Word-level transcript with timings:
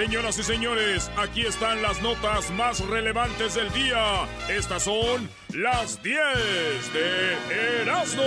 Señoras 0.00 0.38
y 0.38 0.42
señores, 0.42 1.10
aquí 1.18 1.42
están 1.42 1.82
las 1.82 2.00
notas 2.00 2.50
más 2.52 2.80
relevantes 2.80 3.54
del 3.54 3.70
día. 3.74 4.26
Estas 4.48 4.84
son 4.84 5.28
las 5.52 6.02
10 6.02 6.18
de 6.94 7.82
Erasmo. 7.82 8.22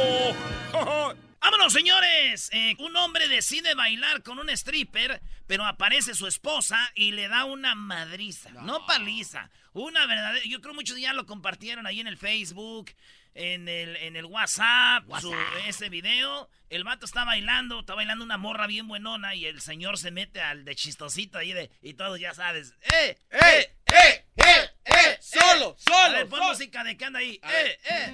¡Vámonos, 1.41 1.73
señores! 1.73 2.51
Eh, 2.53 2.75
un 2.77 2.95
hombre 2.95 3.27
decide 3.27 3.73
bailar 3.73 4.21
con 4.21 4.37
un 4.37 4.51
stripper, 4.51 5.19
pero 5.47 5.65
aparece 5.65 6.13
su 6.13 6.27
esposa 6.27 6.77
y 6.93 7.11
le 7.11 7.27
da 7.27 7.45
una 7.45 7.73
madriza. 7.73 8.51
No, 8.51 8.85
paliza. 8.85 9.49
Una 9.73 10.05
verdadera. 10.05 10.45
Yo 10.45 10.61
creo 10.61 10.75
muchos 10.75 10.99
ya 10.99 11.13
lo 11.13 11.25
compartieron 11.25 11.87
ahí 11.87 11.99
en 11.99 12.07
el 12.07 12.17
Facebook, 12.17 12.91
en 13.35 13.67
el, 13.67 13.95
en 13.97 14.15
el 14.15 14.25
WhatsApp, 14.25 15.03
su- 15.19 15.33
ese 15.67 15.89
video. 15.89 16.49
El 16.69 16.83
vato 16.83 17.05
está 17.05 17.23
bailando, 17.23 17.81
está 17.81 17.93
bailando 17.95 18.23
una 18.25 18.37
morra 18.37 18.65
bien 18.67 18.87
buenona 18.87 19.35
y 19.35 19.45
el 19.45 19.61
señor 19.61 19.97
se 19.97 20.09
mete 20.11 20.41
al 20.41 20.65
de 20.65 20.75
chistosito 20.75 21.37
ahí 21.37 21.53
de. 21.53 21.69
Y 21.81 21.93
todos 21.93 22.19
ya 22.19 22.33
sabes. 22.33 22.73
¡Eh! 22.93 23.17
¡Eh! 23.31 23.75
¡Eh! 23.93 24.25
¡Eh! 24.37 24.69
¡Eh! 24.85 25.17
Solo, 25.21 25.75
A 25.77 25.91
solo, 25.91 26.13
ver, 26.13 26.27
pon 26.29 26.39
solo. 26.39 26.49
música 26.51 26.83
de 26.83 26.97
que 26.97 27.05
anda 27.05 27.19
ahí. 27.19 27.39
Ver. 27.43 27.79
¡Eh! 27.89 28.13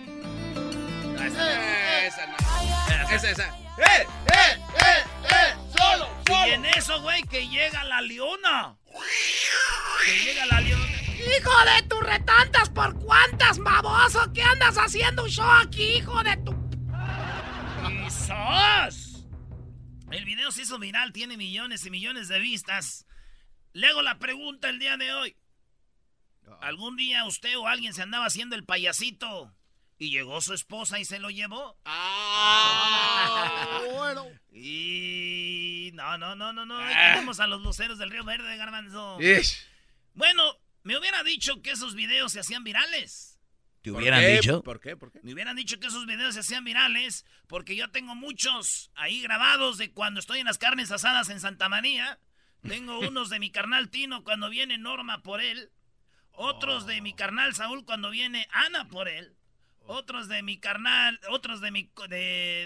¡Eh! 1.22 2.08
Esa 2.08 2.26
no. 2.28 2.38
Esa, 3.16 3.30
esa. 3.32 3.48
¡Eh! 3.78 4.08
¡Eh! 4.28 4.58
¡Eh! 4.78 5.04
¡Eh! 5.32 5.56
¡Solo! 5.78 6.10
Y 6.26 6.32
¡Solo! 6.32 6.54
en 6.54 6.66
eso, 6.66 7.02
güey, 7.02 7.24
que 7.24 7.48
llega 7.48 7.84
la 7.86 8.02
leona. 8.02 8.78
Que 10.06 10.20
llega 10.20 10.46
la 10.48 10.62
leona. 10.62 10.86
¡Hijo 11.38 11.52
de 11.76 11.88
tus 11.88 12.00
retantas! 12.02 12.70
¿Por 12.70 12.98
cuántas, 13.00 13.58
baboso? 13.60 14.32
¿Qué 14.34 14.42
andas 14.42 14.78
haciendo 14.78 15.24
un 15.24 15.30
show 15.30 15.50
aquí, 15.62 15.98
hijo 15.98 16.24
de 16.24 16.38
tu... 16.38 16.52
¡Y 17.90 18.10
sos! 18.10 19.26
El 20.12 20.26
video 20.26 20.52
se 20.52 20.64
hizo 20.64 20.80
viral, 20.80 21.14
tiene 21.14 21.38
millones 21.38 21.86
y 21.86 21.92
millones 21.92 22.28
de 22.30 22.40
vistas. 22.40 23.06
Le 23.74 23.88
hago 23.88 24.02
la 24.02 24.18
pregunta 24.18 24.70
el 24.70 24.80
día 24.80 24.98
de 24.98 25.14
hoy. 25.14 25.36
¿Algún 26.62 26.96
día 26.98 27.26
usted 27.26 27.58
o 27.60 27.68
alguien 27.68 27.94
se 27.94 28.02
andaba 28.02 28.26
haciendo 28.26 28.56
el 28.56 28.66
payasito 28.66 29.54
y 30.00 30.10
llegó 30.10 30.42
su 30.42 30.54
esposa 30.56 30.98
y 31.00 31.06
se 31.06 31.20
lo 31.20 31.30
llevó? 31.30 31.78
Ah, 31.86 33.82
bueno. 33.94 34.26
Y... 34.52 35.92
No, 35.94 36.18
no, 36.18 36.36
no, 36.36 36.52
no, 36.54 36.66
no. 36.66 36.80
Ahí 36.80 36.94
Ah. 36.98 37.12
tenemos 37.14 37.40
a 37.40 37.46
los 37.48 37.62
luceros 37.62 38.00
del 38.00 38.10
Río 38.10 38.24
Verde, 38.24 38.58
garbanzo. 38.58 39.22
Ish. 39.22 39.60
Bueno, 40.16 40.44
me 40.84 40.98
hubiera 40.98 41.24
dicho 41.24 41.62
que 41.62 41.72
esos 41.72 41.96
videos 41.96 42.32
se 42.32 42.40
hacían 42.40 42.64
virales. 42.64 43.40
¿Te 43.82 43.92
¿Por 43.92 44.02
hubieran 44.02 44.20
qué? 44.22 44.34
dicho? 44.36 44.62
¿Por 44.62 44.80
qué? 44.82 44.98
¿Por 44.98 45.12
qué? 45.12 45.20
Me 45.24 45.34
hubieran 45.34 45.56
dicho 45.56 45.80
que 45.80 45.88
esos 45.88 46.06
videos 46.06 46.34
se 46.34 46.42
hacían 46.42 46.66
virales 46.66 47.26
porque 47.48 47.76
yo 47.78 47.90
tengo 47.92 48.14
muchos 48.14 48.92
ahí 48.96 49.22
grabados 49.22 49.78
de 49.78 49.92
cuando 49.92 50.20
estoy 50.20 50.40
en 50.40 50.46
las 50.48 50.58
carnes 50.58 50.92
asadas 50.92 51.30
en 51.30 51.40
Santa 51.40 51.70
María. 51.70 52.20
Tengo 52.68 53.00
unos 53.08 53.30
de 53.30 53.40
mi 53.40 53.52
carnal 53.52 53.90
Tino 53.90 54.24
cuando 54.26 54.50
viene 54.50 54.78
Norma 54.78 55.24
por 55.24 55.40
él. 55.42 55.72
Otros 56.34 56.86
de 56.88 57.00
mi 57.02 57.14
carnal 57.14 57.56
Saúl 57.56 57.86
cuando 57.86 58.10
viene 58.10 58.48
Ana 58.52 58.88
por 58.90 59.08
él. 59.08 59.36
Otros 59.92 60.28
de 60.28 60.44
mi 60.44 60.60
carnal, 60.60 61.20
otros 61.30 61.62
de 61.62 61.72
mi 61.72 61.90
de, 62.10 62.18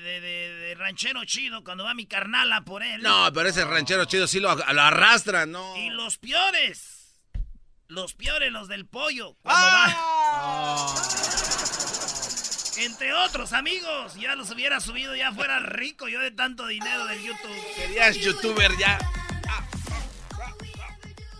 de- 0.01 0.19
de- 0.19 0.53
de 0.57 0.75
ranchero 0.75 1.23
chido 1.25 1.63
cuando 1.63 1.83
va 1.85 1.93
mi 1.93 2.05
carnala 2.05 2.65
por 2.65 2.83
él. 2.83 3.01
No, 3.01 3.31
pero 3.33 3.47
ese 3.47 3.63
ranchero 3.63 4.03
chido 4.05 4.27
sí 4.27 4.39
lo, 4.41 4.53
lo 4.55 4.81
arrastra, 4.81 5.45
¿no? 5.45 5.77
Y 5.77 5.89
los 5.91 6.17
peores. 6.17 7.02
Los 7.93 8.13
peores, 8.15 8.51
los 8.51 8.67
del 8.67 8.87
pollo. 8.87 9.35
Va. 9.47 9.51
¡Ah! 9.53 10.95
Entre 12.77 13.13
otros 13.13 13.53
amigos, 13.53 14.15
ya 14.15 14.33
los 14.35 14.49
hubiera 14.49 14.79
subido, 14.79 15.15
ya 15.15 15.31
fuera 15.31 15.59
rico 15.59 16.07
yo 16.07 16.19
de 16.19 16.31
tanto 16.31 16.65
dinero 16.65 17.05
del 17.05 17.21
YouTube. 17.21 17.55
Serías 17.75 18.17
youtuber 18.17 18.75
ya. 18.79 18.97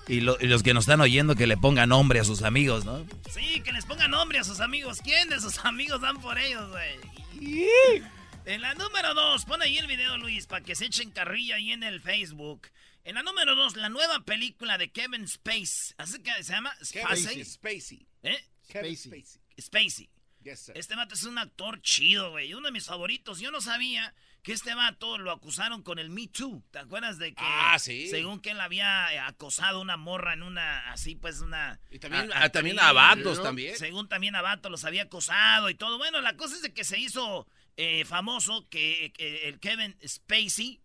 Y, 0.08 0.20
lo- 0.22 0.38
y 0.40 0.46
los 0.46 0.62
que 0.62 0.76
nos 0.76 0.84
están 0.84 1.02
oyendo 1.02 1.36
que 1.36 1.48
le 1.48 1.58
pongan 1.58 1.90
nombre 1.90 2.20
a 2.20 2.24
sus 2.24 2.44
amigos, 2.44 2.86
¿no? 2.86 3.04
Sí, 3.32 3.62
que 3.62 3.72
les 3.72 3.86
pongan 3.86 4.12
nombre 4.12 4.38
a 4.38 4.44
sus 4.44 4.60
amigos. 4.60 5.00
¿Quién 5.04 5.30
de 5.30 5.42
sus 5.42 5.66
amigos 5.66 6.02
dan 6.02 6.22
por 6.22 6.38
ellos, 6.38 6.70
güey? 6.70 8.04
En 8.46 8.62
la 8.62 8.76
número 8.76 9.16
dos, 9.16 9.46
pon 9.46 9.60
ahí 9.64 9.80
el 9.80 9.88
video, 9.88 10.18
Luis, 10.18 10.46
para 10.46 10.64
que 10.64 10.76
se 10.76 10.86
echen 10.86 11.10
carrilla 11.10 11.56
ahí 11.56 11.72
en 11.72 11.82
el 11.82 12.00
Facebook. 12.00 12.68
En 13.06 13.16
la 13.16 13.24
número 13.24 13.56
dos, 13.56 13.76
la 13.76 13.90
nueva 13.90 14.24
película 14.24 14.78
de 14.78 14.92
Kevin 14.92 15.24
Space. 15.26 15.94
¿Así 15.98 16.22
que 16.24 16.32
se 16.44 16.54
llama? 16.54 16.74
Spacey. 16.84 17.44
Spacey. 17.44 18.08
¿Eh? 18.24 18.46
Kevin 18.70 18.96
Spacey. 18.96 19.42
Spacey. 19.60 20.10
Yes, 20.42 20.60
sir. 20.60 20.78
Este 20.78 20.96
vato 20.96 21.14
es 21.16 21.24
un 21.24 21.38
actor 21.38 21.82
chido, 21.82 22.32
güey. 22.32 22.54
Uno 22.54 22.68
de 22.68 22.72
mis 22.72 22.86
favoritos. 22.86 23.40
Yo 23.40 23.52
no 23.52 23.62
sabía 23.62 24.14
que 24.42 24.52
este 24.54 24.74
vato 24.76 25.18
lo 25.18 25.32
acusaron 25.32 25.84
con 25.84 26.00
el 26.00 26.10
Me 26.10 26.28
Too. 26.28 26.64
¿Te 26.72 26.80
acuerdas 26.80 27.18
de 27.18 27.30
que? 27.34 27.44
Ah, 27.46 27.78
sí. 27.80 28.08
Según 28.10 28.42
que 28.42 28.52
él 28.52 28.60
había 28.62 29.26
acosado 29.28 29.78
a 29.78 29.82
una 29.82 29.96
morra 29.98 30.34
en 30.34 30.44
una, 30.44 30.92
así 30.92 31.16
pues, 31.16 31.40
una. 31.40 31.80
Y 31.92 32.00
también, 32.00 32.32
a- 32.34 32.44
ah, 32.44 32.50
también 32.50 32.80
a 32.80 32.92
vatos 32.92 33.38
¿no? 33.38 33.44
también. 33.44 33.78
Según 33.78 34.08
también 34.10 34.36
a 34.36 34.42
vato 34.42 34.70
los 34.70 34.84
había 34.86 35.04
acosado 35.04 35.70
y 35.70 35.76
todo. 35.76 35.98
Bueno, 35.98 36.20
la 36.22 36.36
cosa 36.36 36.56
es 36.56 36.62
de 36.62 36.74
que 36.74 36.84
se 36.84 37.00
hizo 37.00 37.48
eh, 37.78 38.04
famoso 38.06 38.68
que, 38.70 39.14
que 39.16 39.48
el 39.48 39.60
Kevin 39.62 39.96
Spacey, 40.06 40.82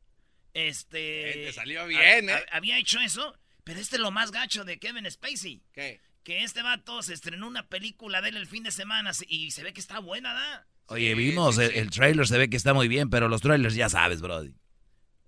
este. 0.55 1.43
Eh, 1.45 1.47
te 1.47 1.53
salió 1.53 1.87
bien, 1.87 2.29
¿eh? 2.29 2.33
ha- 2.33 2.57
Había 2.57 2.79
hecho 2.79 3.01
eso. 3.01 3.37
Pero 3.65 3.81
este 3.81 3.97
es 3.97 4.03
lo 4.03 4.11
más 4.11 4.31
gacho 4.31 4.65
de 4.65 4.79
Kevin 4.79 5.11
Spacey 5.11 5.63
¿Qué? 5.73 6.01
que 6.25 6.43
este 6.43 6.63
vato 6.63 7.03
se 7.03 7.13
estrenó 7.13 7.47
una 7.47 7.69
película 7.69 8.23
de 8.23 8.31
él 8.31 8.37
el 8.39 8.47
fin 8.47 8.63
de 8.63 8.71
semana 8.71 9.13
y 9.29 9.51
se 9.51 9.63
ve 9.63 9.75
que 9.75 9.81
está 9.81 9.99
buena, 9.99 10.33
¿da? 10.33 10.67
Oye, 10.87 11.15
vimos, 11.15 11.57
sí, 11.57 11.63
el, 11.63 11.73
sí. 11.73 11.79
el 11.79 11.91
trailer 11.91 12.27
se 12.27 12.39
ve 12.39 12.49
que 12.49 12.57
está 12.57 12.73
muy 12.73 12.89
bien, 12.89 13.11
pero 13.11 13.29
los 13.29 13.43
trailers 13.43 13.75
ya 13.75 13.91
sabes, 13.91 14.23
brody. 14.23 14.55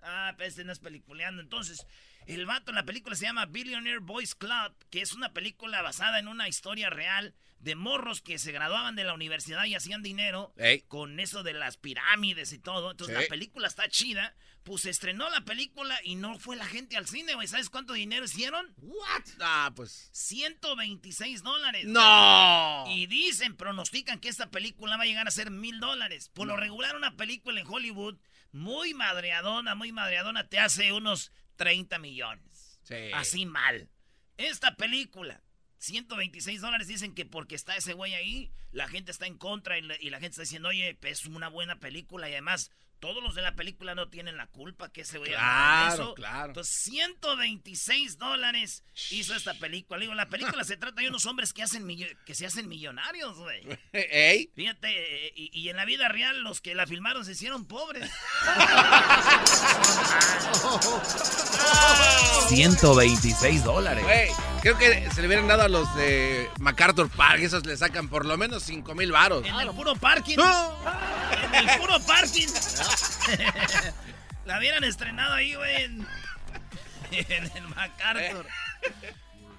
Ah, 0.03 0.33
pero 0.39 0.49
este 0.49 0.65
no 0.65 0.73
es 0.73 0.79
peliculeando. 0.79 1.43
Entonces, 1.43 1.87
el 2.27 2.47
vato 2.47 2.71
en 2.71 2.77
la 2.77 2.85
película 2.85 3.17
se 3.17 3.25
llama 3.27 3.47
Billionaire 3.47 3.99
Boys 4.01 4.35
Club, 4.35 4.75
que 4.91 5.01
es 5.03 5.13
una 5.13 5.33
película 5.33 5.83
basada 5.83 6.19
en 6.19 6.29
una 6.29 6.49
historia 6.49 6.91
real 6.91 7.35
de 7.59 7.75
morros 7.75 8.23
que 8.23 8.39
se 8.39 8.53
graduaban 8.53 8.97
de 8.97 9.05
la 9.05 9.13
universidad 9.13 9.65
y 9.67 9.75
hacían 9.75 10.03
dinero 10.03 10.55
Ey. 10.57 10.81
con 10.89 11.21
eso 11.21 11.43
de 11.43 11.53
las 11.53 11.77
pirámides 11.77 12.53
y 12.55 12.59
todo. 12.59 12.93
Entonces, 12.93 13.17
Sí. 13.17 13.23
la 13.25 13.29
película 13.29 13.69
está 13.69 13.89
chida. 13.89 14.35
Pues 14.63 14.83
se 14.83 14.91
estrenó 14.91 15.29
la 15.31 15.41
película 15.45 15.99
y 16.05 16.15
no 16.17 16.39
fue 16.39 16.55
la 16.57 16.67
gente 16.67 16.97
al 16.97 17.07
cine, 17.09 17.35
güey. 17.35 17.49
¿Sabes 17.49 17.71
cuánto 17.71 17.95
dinero 17.95 18.25
hicieron? 18.27 18.73
What? 18.79 19.23
Ah, 19.41 19.73
pues. 19.75 20.11
126 20.13 21.43
dólares. 21.43 21.85
¡No! 21.87 22.85
Y 22.89 23.07
dicen, 23.07 23.57
pronostican 23.57 24.21
que 24.21 24.29
esta 24.29 24.51
película 24.51 24.97
va 24.97 25.03
a 25.05 25.07
llegar 25.07 25.27
a 25.27 25.31
ser 25.31 25.51
mil 25.51 25.81
dólares. 25.81 26.29
Por 26.29 26.47
lo 26.47 26.57
regular, 26.57 26.95
una 26.97 27.17
película 27.17 27.61
en 27.61 27.67
Hollywood 27.67 28.19
muy 28.53 28.95
madreadona, 28.95 29.75
muy 29.75 29.93
madreadona, 29.93 30.49
te 30.49 30.59
hace 30.59 30.93
unos 30.93 31.33
30 31.61 31.99
millones. 31.99 32.81
Sí. 32.85 33.13
Así 33.13 33.45
mal. 33.45 33.91
Esta 34.39 34.77
película, 34.77 35.43
126 35.77 36.63
dólares, 36.63 36.89
dicen 36.89 37.15
que 37.15 37.27
porque 37.27 37.55
está 37.55 37.77
ese 37.77 37.93
güey 37.93 38.15
ahí, 38.15 38.51
la 38.73 38.89
gente 38.89 39.11
está 39.11 39.27
en 39.27 39.37
contra 39.37 39.77
y 39.77 39.83
la, 39.83 39.95
y 40.01 40.09
la 40.09 40.21
gente 40.21 40.31
está 40.31 40.43
diciendo, 40.43 40.71
oye, 40.71 40.99
es 41.03 41.27
una 41.27 41.49
buena 41.49 41.79
película 41.79 42.31
y 42.31 42.33
además 42.33 42.71
todos 43.01 43.23
los 43.23 43.35
de 43.35 43.43
la 43.43 43.55
película 43.57 43.95
no 43.95 44.09
tienen 44.09 44.37
la 44.37 44.47
culpa 44.47 44.91
que 44.93 45.05
se 45.05 45.19
vaya 45.19 45.33
Claro, 45.39 45.95
eso. 45.95 46.15
claro. 46.15 46.47
Entonces, 46.49 46.75
126 46.75 48.19
dólares 48.19 48.85
hizo 49.11 49.35
esta 49.35 49.55
película. 49.55 49.99
Digo, 50.01 50.15
la 50.15 50.29
película 50.29 50.63
se 50.65 50.77
trata 50.77 51.01
de 51.01 51.09
unos 51.09 51.27
hombres 51.27 51.53
que, 51.53 51.63
hacen 51.63 51.87
que 52.27 52.35
se 52.35 52.47
hacen 52.47 52.69
millonarios, 52.69 53.37
güey. 53.39 53.67
Ey. 53.93 54.51
Fíjate, 54.55 55.27
eh, 55.29 55.33
y, 55.35 55.51
y 55.59 55.69
en 55.71 55.77
la 55.77 55.85
vida 55.85 56.09
real 56.09 56.43
los 56.43 56.61
que 56.61 56.75
la 56.75 56.87
filmaron 56.87 57.25
se 57.25 57.33
hicieron 57.33 57.65
pobres. 57.65 58.11
126 62.49 63.65
dólares. 63.65 64.05
Güey, 64.05 64.29
creo 64.61 64.77
que 64.77 65.09
se 65.15 65.21
le 65.21 65.27
hubieran 65.29 65.47
dado 65.49 65.63
a 65.63 65.69
los 65.69 65.93
de 65.97 66.51
MacArthur 66.59 67.09
Park, 67.11 67.41
esos 67.43 67.65
le 67.67 67.77
sacan 67.77 68.09
por 68.09 68.27
lo 68.27 68.37
menos 68.37 68.63
5 68.65 68.95
mil 68.95 69.13
varos. 69.13 69.47
En 69.47 69.55
el 69.61 69.71
puro 69.71 69.95
parking. 69.97 70.37
En 71.53 71.69
el 71.69 71.79
puro 71.79 71.99
parking. 72.01 72.49
la 74.45 74.59
hubieran 74.59 74.85
estrenado 74.85 75.35
ahí, 75.35 75.55
güey. 75.55 75.83
En, 75.83 76.07
en 77.13 77.57
el 77.57 77.69
MacArthur. 77.69 78.47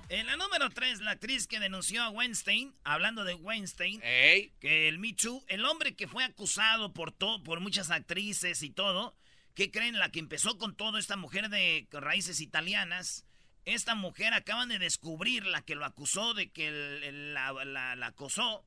En 0.10 0.26
la 0.26 0.36
número 0.36 0.70
3, 0.70 1.02
la 1.02 1.12
actriz 1.12 1.48
que 1.48 1.60
denunció 1.60 2.04
a 2.04 2.10
Weinstein, 2.10 2.76
hablando 2.84 3.24
de 3.24 3.34
Weinstein, 3.34 4.02
Ey. 4.04 4.52
que 4.60 4.90
el 4.90 5.00
Me 5.00 5.14
Too, 5.14 5.44
el 5.48 5.64
hombre 5.66 5.96
que 5.96 6.08
fue 6.08 6.24
acusado 6.26 6.92
por, 6.92 7.14
to- 7.14 7.42
por 7.44 7.62
muchas 7.62 7.92
actrices 7.92 8.62
y 8.62 8.72
todo, 8.72 9.16
¿qué 9.56 9.72
creen? 9.72 9.98
La 10.00 10.10
que 10.12 10.20
empezó 10.20 10.58
con 10.58 10.76
todo, 10.76 10.98
esta 10.98 11.16
mujer 11.16 11.48
de 11.48 11.88
raíces 11.92 12.42
italianas, 12.42 13.26
esta 13.64 13.96
mujer 13.96 14.34
acaban 14.34 14.68
de 14.68 14.80
descubrir, 14.80 15.46
la 15.46 15.62
que 15.62 15.76
lo 15.76 15.86
acusó 15.86 16.34
de 16.34 16.52
que 16.52 16.68
el- 16.68 17.04
el- 17.04 17.34
la, 17.34 17.54
la- 17.64 17.96
la 17.96 18.08
acosó, 18.08 18.66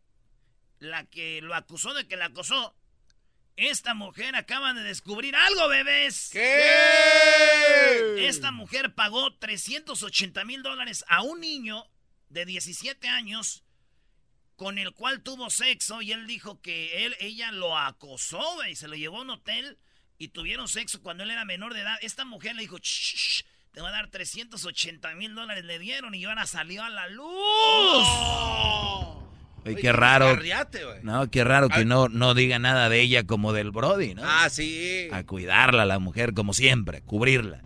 la 0.78 1.05
que 1.05 1.43
lo 1.43 1.55
acusó 1.55 1.93
de 1.93 2.08
que 2.08 2.16
la 2.16 2.26
acosó, 2.26 2.75
esta 3.56 3.95
mujer 3.95 4.35
acaban 4.37 4.77
de 4.77 4.83
descubrir 4.83 5.37
algo, 5.37 5.69
bebés. 5.69 6.31
¿Qué? 6.33 8.27
Esta 8.27 8.51
mujer 8.51 8.95
pagó 8.95 9.35
380 9.37 10.45
mil 10.45 10.62
dólares 10.62 11.05
a 11.09 11.23
un 11.23 11.41
niño 11.41 11.87
de 12.29 12.45
17 12.47 13.09
años 13.09 13.62
con 14.56 14.79
el 14.79 14.93
cual 14.93 15.23
tuvo 15.23 15.51
sexo 15.51 16.03
y 16.03 16.12
él 16.12 16.27
dijo 16.27 16.61
que 16.61 17.06
él, 17.06 17.17
ella 17.21 17.53
lo 17.53 17.77
acosó, 17.77 18.55
güey, 18.55 18.77
se 18.77 18.89
lo 18.89 18.95
llevó 18.95 19.19
a 19.19 19.23
un 19.23 19.31
hotel 19.31 19.79
y 20.19 20.29
tuvieron 20.29 20.69
sexo 20.69 21.03
cuando 21.03 21.25
él 21.25 21.31
era 21.31 21.45
menor 21.45 21.75
de 21.75 21.81
edad. 21.81 21.97
Esta 22.03 22.25
mujer 22.25 22.55
le 22.55 22.62
dijo, 22.62 22.79
"Shh, 22.79 23.15
shh, 23.17 23.45
te 23.73 23.81
va 23.81 23.89
a 23.89 23.93
dar 23.93 24.09
380 24.09 25.15
mil 25.15 25.35
dólares, 25.35 25.65
le 25.65 25.79
dieron 25.81 26.15
y 26.15 26.25
ahora 26.25 26.47
salió 26.47 26.85
a 26.85 26.91
la 26.91 27.09
luz. 27.09 28.07
Oye, 29.64 29.76
qué 29.76 29.93
raro. 29.93 30.37
No, 31.02 31.31
qué 31.31 31.44
raro 31.44 31.69
que 31.69 31.81
Ay. 31.81 31.84
no, 31.84 32.08
no 32.08 32.34
diga 32.34 32.58
nada 32.58 32.88
de 32.88 33.00
ella 33.00 33.25
como 33.25 33.52
del 33.52 33.70
Brody, 33.70 34.14
¿no? 34.14 34.22
Ah, 34.25 34.49
sí. 34.50 35.08
A 35.12 35.25
cuidarla, 35.25 35.84
la 35.87 35.99
mujer, 35.99 36.34
como 36.34 36.52
siempre, 36.52 37.02
cubrirla. 37.02 37.62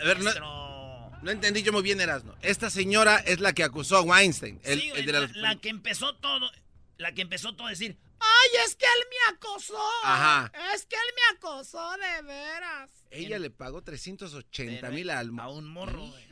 A 0.00 0.04
ver, 0.04 0.20
no, 0.20 1.10
no 1.22 1.30
entendí 1.30 1.62
yo 1.62 1.72
muy 1.72 1.82
bien, 1.82 2.00
Erasmo. 2.00 2.34
Esta 2.40 2.70
señora 2.70 3.16
es 3.18 3.40
la 3.40 3.52
que 3.52 3.64
acusó 3.64 3.96
a 3.96 4.02
Weinstein. 4.02 4.60
El, 4.64 4.80
Sí, 4.80 4.90
el 4.94 5.06
de 5.06 5.12
la, 5.12 5.20
las- 5.20 5.36
la 5.36 5.56
que 5.56 5.68
empezó 5.68 6.14
todo, 6.16 6.50
la 6.96 7.12
que 7.12 7.22
empezó 7.22 7.54
todo 7.56 7.66
a 7.66 7.70
decir, 7.70 7.98
ay, 8.20 8.50
es 8.64 8.76
que 8.76 8.84
él 8.86 9.04
me 9.10 9.34
acosó. 9.36 9.78
Ajá. 10.04 10.52
Es 10.74 10.86
que 10.86 10.94
él 10.96 11.14
me 11.16 11.36
acosó 11.38 11.90
de 11.96 12.22
veras. 12.22 12.90
Ella 13.10 13.38
le 13.38 13.50
pagó 13.50 13.82
380 13.82 14.80
Pero, 14.80 14.92
mil 14.92 15.10
al 15.10 15.32
a 15.38 15.48
un 15.48 15.66
morro, 15.68 16.06
güey. 16.06 16.24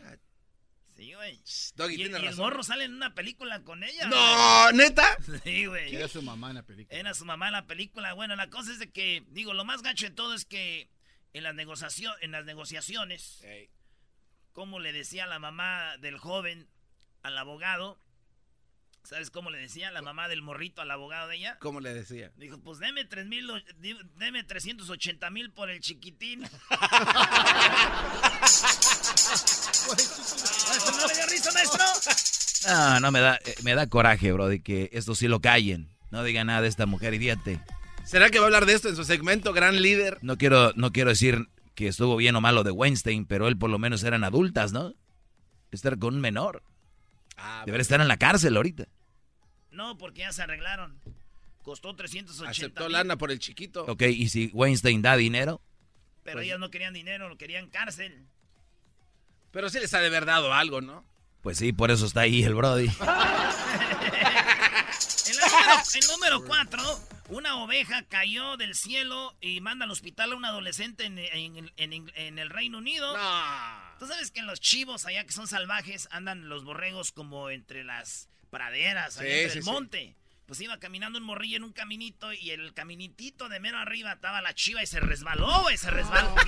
Sí, 0.97 1.13
güey. 1.13 1.41
Doggy, 1.75 1.95
Y, 1.95 1.97
tienes 1.97 2.13
y 2.21 2.23
el 2.23 2.29
razón. 2.31 2.45
morro 2.45 2.63
sale 2.63 2.85
en 2.85 2.95
una 2.95 3.15
película 3.15 3.63
con 3.63 3.85
ella. 3.85 4.07
No, 4.09 4.73
neta. 4.73 5.17
Sí, 5.45 5.67
güey. 5.67 5.95
Era 5.95 6.09
su 6.09 6.23
mamá 6.23 6.49
en 6.51 6.55
la 6.57 6.63
película. 6.63 6.99
Era 6.99 7.13
su 7.15 7.25
mamá 7.27 7.47
en 7.49 7.53
la 7.53 7.67
película. 7.67 8.15
Bueno, 8.15 8.35
la 8.37 8.49
cosa 8.49 8.73
es 8.73 8.79
de 8.79 8.91
que, 8.91 9.25
digo, 9.29 9.53
lo 9.53 9.65
más 9.67 9.83
gacho 9.83 10.07
de 10.07 10.13
todo 10.15 10.33
es 10.35 10.45
que 10.47 10.89
en 11.35 11.43
las, 11.43 11.55
negociacio- 11.55 12.17
en 12.23 12.31
las 12.33 12.45
negociaciones, 12.47 13.45
como 14.53 14.81
le 14.81 14.93
decía 14.93 15.27
la 15.27 15.39
mamá 15.39 15.99
del 15.99 16.17
joven 16.17 16.67
al 17.23 17.37
abogado, 17.37 18.01
¿sabes 19.07 19.31
cómo 19.31 19.51
le 19.51 19.59
decía 19.59 19.91
la 19.91 20.03
mamá 20.03 20.29
del 20.29 20.43
morrito 20.43 20.83
al 20.83 20.91
abogado 20.91 21.29
de 21.29 21.37
ella? 21.37 21.57
¿Cómo 21.61 21.81
le 21.81 21.95
decía? 21.95 22.33
Dijo, 22.37 22.59
pues 22.59 22.79
deme 22.79 23.05
tres 23.05 23.27
mil, 23.27 23.49
o- 23.51 23.61
di- 23.79 23.97
deme 24.17 24.43
380 24.45 25.31
mil 25.31 25.51
por 25.53 25.71
el 25.71 25.81
chiquitín. 25.81 26.43
¿Maestro, 30.69 30.97
¿No 30.97 31.07
le 31.07 31.15
dio 31.15 31.27
risa, 31.27 31.53
maestro? 31.53 31.85
No, 32.69 33.01
no 33.01 33.13
me 33.13 33.21
da, 33.21 33.37
eh, 33.45 33.55
me 33.63 33.75
da 33.75 33.87
coraje, 33.87 34.33
Brody, 34.33 34.61
que 34.61 34.91
esto 34.93 35.15
sí 35.15 35.29
lo 35.29 35.41
callen. 35.41 35.89
No 36.11 36.23
diga 36.25 36.45
nada 36.45 36.63
de 36.63 36.69
esta 36.69 36.87
mujer, 36.87 37.15
idiate. 37.15 37.61
¿Será 38.05 38.31
que 38.31 38.39
va 38.39 38.45
a 38.45 38.49
hablar 38.49 38.67
de 38.67 38.75
esto 38.75 38.89
en 38.89 38.97
su 38.97 39.05
segmento 39.05 39.53
Gran 39.53 39.81
Líder? 39.83 40.19
No 40.23 40.37
quiero, 40.39 40.73
no 40.77 40.93
quiero 40.93 41.11
decir 41.11 41.49
que 41.75 41.89
estuvo 41.89 42.17
bien 42.17 42.37
o 42.37 42.41
malo 42.41 42.65
de 42.65 42.71
Weinstein, 42.71 43.27
pero 43.27 43.49
él 43.49 43.57
por 43.59 43.71
lo 43.71 43.79
menos 43.79 44.03
eran 44.05 44.25
adultas, 44.25 44.73
¿no? 44.73 44.95
Estar 45.71 45.99
con 45.99 46.15
un 46.15 46.21
menor. 46.21 46.63
Ah, 47.37 47.63
Debería 47.67 47.83
estar 47.83 48.01
en 48.01 48.09
la 48.09 48.17
cárcel 48.17 48.57
ahorita. 48.57 48.87
No, 49.77 49.97
porque 49.99 50.21
ya 50.21 50.33
se 50.33 50.43
arreglaron. 50.43 50.99
Costó 51.63 51.95
380 51.95 52.51
aceptó 52.51 52.85
mil, 52.85 52.93
lana 52.93 53.17
por 53.17 53.31
el 53.31 53.39
chiquito. 53.39 53.85
Ok, 53.87 54.03
y 54.03 54.29
si 54.29 54.51
Weinstein 54.53 55.03
da 55.03 55.17
dinero, 55.17 55.61
pero 56.25 56.37
Pues- 56.39 56.47
ellas 56.47 56.59
no 56.59 56.71
querían 56.71 56.95
dinero, 56.95 57.29
lo 57.29 57.37
querían 57.37 57.69
cárcel. 57.71 58.27
Pero 59.53 59.69
sí 59.71 59.79
les 59.81 59.93
ha 59.95 60.01
de 60.01 60.07
haber 60.09 60.25
dado 60.27 60.53
algo, 60.55 60.81
¿no? 60.81 61.05
pues 61.43 61.59
sí, 61.59 61.73
por 61.73 61.93
eso 61.93 62.07
está 62.07 62.23
ahí 62.23 62.43
el 62.43 62.55
Brody. 62.57 62.89
En 65.29 65.37
la 65.37 65.47
número, 65.49 65.83
el 65.95 66.07
número 66.09 66.45
4, 66.45 67.01
una 67.31 67.57
oveja 67.63 68.03
cayó 68.09 68.57
del 68.57 68.75
cielo 68.75 69.37
y 69.41 69.61
manda 69.61 69.85
al 69.85 69.91
hospital 69.91 70.33
a 70.33 70.37
un 70.37 70.45
adolescente 70.45 71.05
en, 71.05 71.19
en- 71.19 71.73
en- 71.77 72.13
en 72.15 72.39
el 72.39 72.51
Reino 72.51 72.79
Unido. 72.79 73.17
No. 73.17 73.97
Tú 73.99 74.07
sabes 74.07 74.31
que 74.31 74.41
en 74.41 74.47
los 74.47 74.61
chivos 74.61 75.05
allá 75.07 75.25
que 75.25 75.33
son 75.33 75.47
salvajes 75.49 76.09
andan 76.11 76.49
los 76.49 76.65
borregos 76.65 77.13
como 77.13 77.51
entre 77.51 77.83
las 77.85 78.29
praderas, 78.47 79.19
allá 79.19 79.29
Sí, 79.29 79.35
entre 79.35 79.51
sí, 79.51 79.59
el 79.59 79.65
monte. 79.65 80.17
Pues 80.47 80.61
iba 80.61 80.79
caminando 80.79 81.19
un 81.19 81.25
morrillo 81.25 81.57
en 81.57 81.65
un 81.65 81.73
caminito 81.73 82.33
y 82.33 82.51
el 82.51 82.73
caminitito 82.73 83.49
de 83.49 83.59
mero 83.59 83.79
arriba 83.79 84.13
estaba 84.13 84.41
la 84.41 84.55
chiva 84.55 84.81
y 84.83 84.87
se 84.87 85.01
resbaló, 85.01 85.63
güey, 85.63 85.77
se 85.77 85.91
resbaló. 85.91 86.35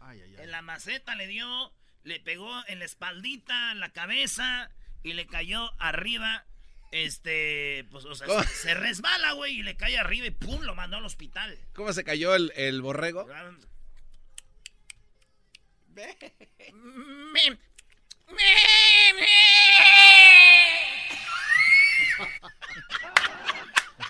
Ay, 0.00 0.20
ay, 0.20 0.20
ay. 0.22 0.36
En 0.38 0.50
la 0.50 0.62
maceta 0.62 1.16
le 1.16 1.26
dio, 1.26 1.72
le 2.04 2.20
pegó 2.20 2.50
en 2.68 2.78
la 2.78 2.84
espaldita, 2.84 3.72
en 3.72 3.80
la 3.80 3.90
cabeza 3.90 4.70
y 5.02 5.14
le 5.14 5.26
cayó 5.26 5.72
arriba. 5.80 6.44
Este, 6.92 7.84
pues, 7.90 8.04
o 8.04 8.14
sea, 8.14 8.44
se 8.44 8.74
resbala, 8.74 9.32
güey, 9.32 9.58
y 9.58 9.62
le 9.62 9.76
cae 9.76 9.98
arriba 9.98 10.26
y 10.26 10.30
pum, 10.30 10.62
lo 10.62 10.74
mandó 10.76 10.96
al 10.96 11.04
hospital. 11.04 11.58
¿Cómo 11.74 11.92
se 11.92 12.04
cayó 12.04 12.34
el, 12.34 12.52
el 12.54 12.80
borrego? 12.80 13.26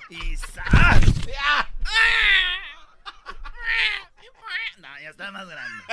Y. 0.09 0.37
No, 4.79 5.00
ya 5.03 5.11
está 5.11 5.31
más 5.33 5.47
grande. 5.49 5.85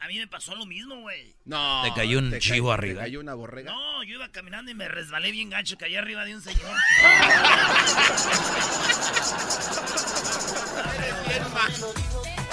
A 0.00 0.06
mí 0.08 0.18
me 0.18 0.26
pasó 0.26 0.54
lo 0.54 0.66
mismo, 0.66 1.00
güey. 1.00 1.34
No. 1.44 1.82
Te 1.84 1.94
cayó 1.94 2.18
un 2.18 2.30
ca- 2.30 2.38
chivo 2.38 2.68
te 2.68 2.74
arriba. 2.74 3.02
cayó 3.02 3.20
una 3.20 3.34
borrega. 3.34 3.72
No, 3.72 4.02
yo 4.02 4.14
iba 4.16 4.28
caminando 4.30 4.70
y 4.70 4.74
me 4.74 4.88
resbalé 4.88 5.30
bien 5.30 5.48
gacho, 5.50 5.76
caí 5.78 5.96
arriba 5.96 6.24
de 6.24 6.34
un 6.34 6.42
señor. 6.42 6.76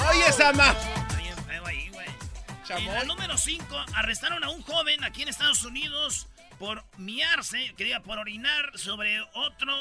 Oye, 0.09 0.31
Sama. 0.33 0.71
Está 0.71 0.75
bien 0.75 0.75
ahí, 0.77 0.85
güey. 0.85 0.96
En 2.69 2.85
la 2.85 3.05
número 3.05 3.37
5, 3.37 3.85
arrestaron 3.95 4.43
a 4.43 4.49
un 4.49 4.61
joven 4.61 5.01
aquí 5.05 5.21
en 5.21 5.29
Estados 5.29 5.63
Unidos 5.63 6.27
por 6.59 6.83
miarse, 6.97 7.73
quería 7.77 8.01
por 8.03 8.17
orinar 8.17 8.77
sobre 8.77 9.21
otro, 9.35 9.73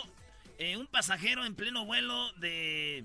eh, 0.59 0.77
un 0.77 0.87
pasajero 0.87 1.45
en 1.45 1.57
pleno 1.57 1.85
vuelo 1.85 2.33
de, 2.35 3.05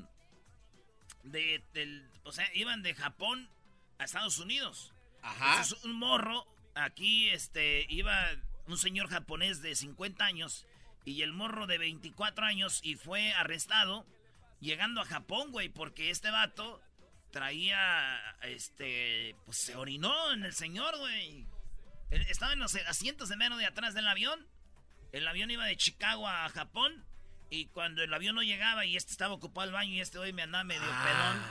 de, 1.23 1.63
del, 1.73 2.07
o 2.23 2.31
sea, 2.31 2.47
iban 2.53 2.83
de 2.83 2.93
Japón 2.93 3.49
a 3.97 4.03
Estados 4.03 4.37
Unidos. 4.37 4.93
Ajá. 5.23 5.51
Entonces, 5.53 5.83
un 5.83 5.93
morro, 5.93 6.45
aquí, 6.75 7.29
este, 7.29 7.87
iba 7.89 8.15
un 8.67 8.77
señor 8.77 9.09
japonés 9.09 9.63
de 9.63 9.75
50 9.75 10.23
años 10.23 10.67
y 11.05 11.23
el 11.23 11.33
morro 11.33 11.65
de 11.65 11.79
24 11.79 12.45
años 12.45 12.81
y 12.83 12.97
fue 12.97 13.33
arrestado 13.33 14.05
llegando 14.59 15.01
a 15.01 15.05
Japón, 15.05 15.51
güey, 15.51 15.69
porque 15.69 16.11
este 16.11 16.29
vato 16.29 16.81
traía, 17.31 18.19
este, 18.41 19.35
pues 19.45 19.57
se 19.57 19.75
orinó 19.75 20.33
en 20.33 20.43
el 20.43 20.53
señor, 20.53 20.97
güey. 20.97 21.45
Estaba 22.09 22.53
en 22.53 22.59
los 22.59 22.75
asientos 22.75 23.29
de 23.29 23.37
menos 23.37 23.57
de 23.57 23.65
atrás 23.65 23.93
del 23.93 24.07
avión. 24.07 24.47
El 25.11 25.27
avión 25.27 25.49
iba 25.51 25.65
de 25.65 25.77
Chicago 25.77 26.27
a 26.27 26.49
Japón. 26.49 27.05
Y 27.49 27.65
cuando 27.67 28.01
el 28.03 28.13
avión 28.13 28.35
no 28.35 28.43
llegaba 28.43 28.85
y 28.85 28.95
este 28.95 29.11
estaba 29.11 29.33
ocupado 29.33 29.67
el 29.67 29.73
baño 29.73 29.93
y 29.93 29.99
este 29.99 30.17
hoy 30.17 30.31
me 30.31 30.43
andaba 30.43 30.63
medio 30.63 30.81
pedón, 30.81 31.43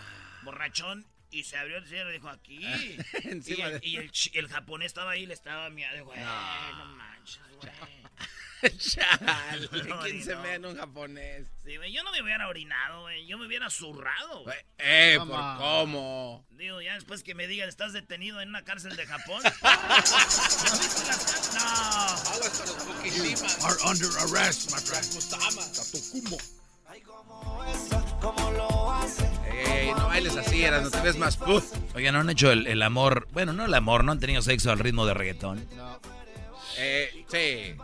borrachón, 0.44 1.06
y 1.30 1.44
se 1.44 1.58
abrió 1.58 1.76
el 1.76 1.86
cielo 1.86 2.10
y 2.10 2.14
dijo 2.14 2.28
aquí. 2.30 2.58
y 3.46 3.60
el, 3.60 3.80
y 3.82 3.96
el 3.96 4.10
el 4.32 4.48
japonés 4.48 4.86
estaba 4.86 5.10
ahí, 5.10 5.26
le 5.26 5.34
estaba 5.34 5.68
mirando, 5.68 6.06
güey, 6.06 6.18
no 6.18 6.84
manches. 6.96 7.09
Chale, 8.78 9.68
¿quién 10.02 10.22
se 10.22 10.36
mea 10.36 10.56
en 10.56 10.66
un 10.66 10.76
japonés? 10.76 11.46
Sí, 11.64 11.78
güey, 11.78 11.92
yo 11.94 12.02
no 12.02 12.12
me 12.12 12.20
hubiera 12.22 12.46
orinado, 12.46 13.02
güey. 13.02 13.26
Yo 13.26 13.38
me 13.38 13.46
hubiera 13.46 13.70
zurrado. 13.70 14.42
Güey, 14.44 14.58
Eh, 14.76 15.16
¿por 15.18 15.28
cómo? 15.56 16.44
Digo, 16.50 16.82
ya 16.82 16.92
después 16.94 17.22
que 17.22 17.34
me 17.34 17.46
digan, 17.46 17.70
estás 17.70 17.94
detenido 17.94 18.40
en 18.42 18.50
una 18.50 18.62
cárcel 18.62 18.96
de 18.96 19.06
Japón. 19.06 19.42
¿No 19.62 20.78
viste 20.78 21.06
las 21.06 21.54
No. 21.54 22.16
Fukushimas. 22.84 23.64
Are 23.64 23.76
under 23.88 24.08
arrest, 24.28 24.70
my 24.72 24.80
friend. 24.80 25.06
Ey, 29.66 29.92
no 29.94 30.06
bailes 30.06 30.36
así, 30.36 30.62
eras, 30.64 30.82
no 30.82 30.90
te 30.90 31.00
ves 31.00 31.16
más 31.16 31.36
puff. 31.36 31.64
Oigan, 31.94 32.14
¿no 32.14 32.20
han 32.20 32.30
hecho 32.30 32.50
el, 32.52 32.66
el 32.66 32.82
amor? 32.82 33.26
Bueno, 33.32 33.52
no 33.52 33.64
el 33.64 33.74
amor, 33.74 34.04
no 34.04 34.12
han 34.12 34.20
tenido 34.20 34.42
sexo 34.42 34.70
al 34.70 34.78
ritmo 34.78 35.06
de 35.06 35.14
reggaetón. 35.14 35.66
No. 35.76 36.00
Eh, 36.82 37.24
sí, 37.30 37.76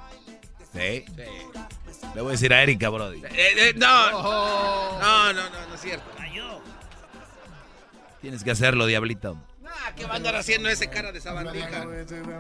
Sí. 0.73 1.05
sí. 1.07 2.07
Le 2.15 2.21
voy 2.23 2.31
a 2.31 2.33
decir 2.33 2.53
a 2.53 2.63
Erika, 2.63 2.89
Brody. 2.89 3.19
Eh, 3.25 3.31
eh, 3.35 3.73
no, 3.77 3.87
Oh. 4.15 4.99
no, 5.01 5.33
no, 5.33 5.43
no, 5.51 5.67
no 5.69 5.75
es 5.75 5.81
cierto. 5.81 6.05
Cayó. 6.17 6.61
Tienes 8.21 8.43
que 8.45 8.51
hacerlo, 8.51 8.87
diablito. 8.87 9.37
Ah, 9.67 9.93
¿qué 9.95 10.05
va 10.07 10.15
a 10.15 10.17
andar 10.17 10.37
haciendo 10.37 10.69
ese 10.69 10.89
cara 10.89 11.13
de 11.13 11.21
sabandija? 11.21 11.85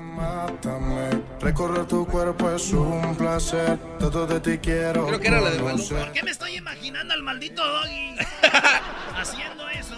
Mátame, 0.00 1.10
recorrer 1.40 1.86
tu 1.86 2.06
cuerpo 2.06 2.50
es 2.50 2.72
un 2.72 3.14
placer, 3.16 3.78
todo 3.98 4.26
de 4.26 4.40
ti 4.40 4.58
quiero 4.58 5.06
Creo 5.06 5.20
que 5.20 5.28
era 5.28 5.40
la 5.40 5.50
de 5.50 5.58
conocer. 5.58 5.98
¿Por 5.98 6.12
qué 6.12 6.22
me 6.22 6.30
estoy 6.30 6.56
imaginando 6.56 7.12
al 7.14 7.22
maldito 7.22 7.62
Doggy 7.66 8.16
haciendo 9.16 9.68
eso? 9.68 9.94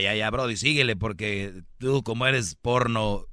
Ya, 0.00 0.12
ya, 0.12 0.14
ya, 0.14 0.30
Brody, 0.30 0.56
síguele 0.56 0.96
porque 0.96 1.62
tú 1.78 2.02
como 2.02 2.26
eres 2.26 2.54
porno 2.56 3.26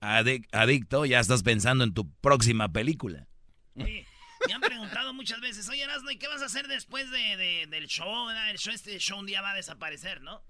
adic- 0.00 0.48
adicto, 0.52 1.04
ya 1.06 1.20
estás 1.20 1.42
pensando 1.42 1.84
en 1.84 1.94
tu 1.94 2.10
próxima 2.20 2.68
película. 2.72 3.26
Me 3.74 4.52
han 4.52 4.60
preguntado 4.60 5.14
muchas 5.14 5.40
veces, 5.40 5.68
oye, 5.70 5.82
Erasmo, 5.82 6.10
¿y 6.10 6.18
qué 6.18 6.28
vas 6.28 6.42
a 6.42 6.46
hacer 6.46 6.68
después 6.68 7.10
de, 7.10 7.36
de- 7.36 7.66
del 7.68 7.86
show? 7.86 8.26
verdad? 8.26 8.50
El 8.50 8.58
show, 8.58 8.74
este 8.74 8.98
show 8.98 9.18
un 9.18 9.26
día 9.26 9.40
va 9.40 9.52
a 9.52 9.54
desaparecer, 9.56 10.20
¿no? 10.20 10.42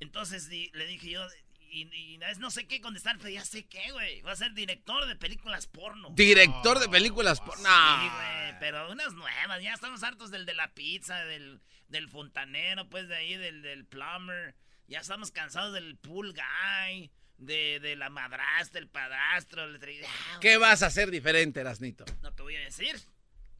Entonces 0.00 0.48
le 0.48 0.86
dije 0.86 1.10
yo, 1.10 1.26
y, 1.70 1.88
y 1.94 2.16
una 2.16 2.26
vez 2.28 2.38
no 2.38 2.50
sé 2.50 2.66
qué 2.66 2.82
contestar, 2.82 3.16
pero 3.16 3.30
ya 3.30 3.44
sé 3.44 3.64
qué, 3.66 3.92
güey. 3.92 4.20
Va 4.22 4.32
a 4.32 4.36
ser 4.36 4.52
director 4.52 5.06
de 5.06 5.16
películas 5.16 5.66
porno. 5.66 6.10
Director 6.10 6.78
de 6.78 6.88
películas 6.90 7.40
por... 7.40 7.56
Sí, 7.56 7.62
No. 7.62 7.96
güey, 8.14 8.58
pero 8.60 8.90
unas 8.92 9.14
nuevas. 9.14 9.62
Ya 9.62 9.72
estamos 9.72 10.02
hartos 10.02 10.30
del 10.30 10.44
de 10.44 10.52
la 10.54 10.74
pizza, 10.74 11.24
del, 11.24 11.62
del 11.88 12.08
fontanero, 12.10 12.90
pues 12.90 13.08
de 13.08 13.14
ahí, 13.16 13.36
del, 13.36 13.62
del 13.62 13.86
plumber. 13.86 14.54
Ya 14.92 15.00
estamos 15.00 15.30
cansados 15.30 15.72
del 15.72 15.96
pool 15.96 16.34
guy, 16.34 17.10
de, 17.38 17.80
de 17.80 17.96
la 17.96 18.10
madrastra, 18.10 18.78
el 18.78 18.88
padrastro. 18.88 19.64
el 19.64 19.80
tri- 19.80 20.04
Ah, 20.06 20.38
¿Qué 20.38 20.58
vas 20.58 20.82
a 20.82 20.88
hacer 20.88 21.10
diferente, 21.10 21.60
Erasnito? 21.60 22.04
No 22.20 22.30
te 22.34 22.42
voy 22.42 22.56
a 22.56 22.60
decir. 22.60 22.94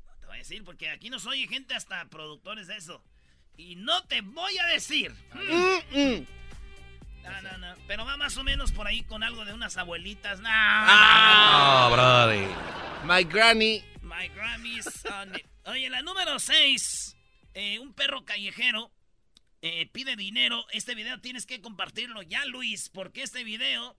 No 0.05 0.15
te 0.19 0.27
voy 0.27 0.35
a 0.35 0.39
decir, 0.41 0.63
porque 0.63 0.91
aquí 0.91 1.09
nos 1.09 1.25
oye 1.25 1.49
gente 1.49 1.75
hasta 1.75 2.05
productores 2.11 2.67
de 2.67 2.77
eso. 2.77 3.03
Y 3.57 3.77
no 3.77 4.05
te 4.05 4.21
voy 4.21 4.59
a 4.59 4.67
decir. 4.67 5.11
Mm, 5.33 6.27
No, 7.23 7.41
no, 7.43 7.57
no. 7.59 7.75
Pero 7.87 8.05
va 8.05 8.19
más 8.19 8.37
o 8.37 8.45
menos 8.45 8.71
por 8.73 8.87
ahí 8.87 9.03
con 9.05 9.23
algo 9.23 9.47
de 9.47 9.55
unas 9.55 9.79
abuelitas. 9.79 10.39
No. 10.41 10.49
Ah. 10.53 11.89
Oh, 11.89 11.93
Brody. 11.95 12.47
My 13.07 13.25
granny. 13.25 13.83
My 14.03 14.29
Grammys 14.29 15.05
on 15.07 15.35
it. 15.35 15.47
Oye, 15.65 15.89
la 15.89 16.03
número 16.03 16.39
6. 16.39 17.17
un 17.81 17.95
perro 17.95 18.23
callejero 18.27 18.91
eh, 19.63 19.87
pide 19.93 20.17
dinero. 20.17 20.67
Este 20.73 20.95
video 20.95 21.21
tienes 21.21 21.47
que 21.47 21.61
compartirlo 21.61 22.23
ya, 22.23 22.45
Luis, 22.45 22.89
porque 22.91 23.23
este 23.23 23.45
video 23.45 23.97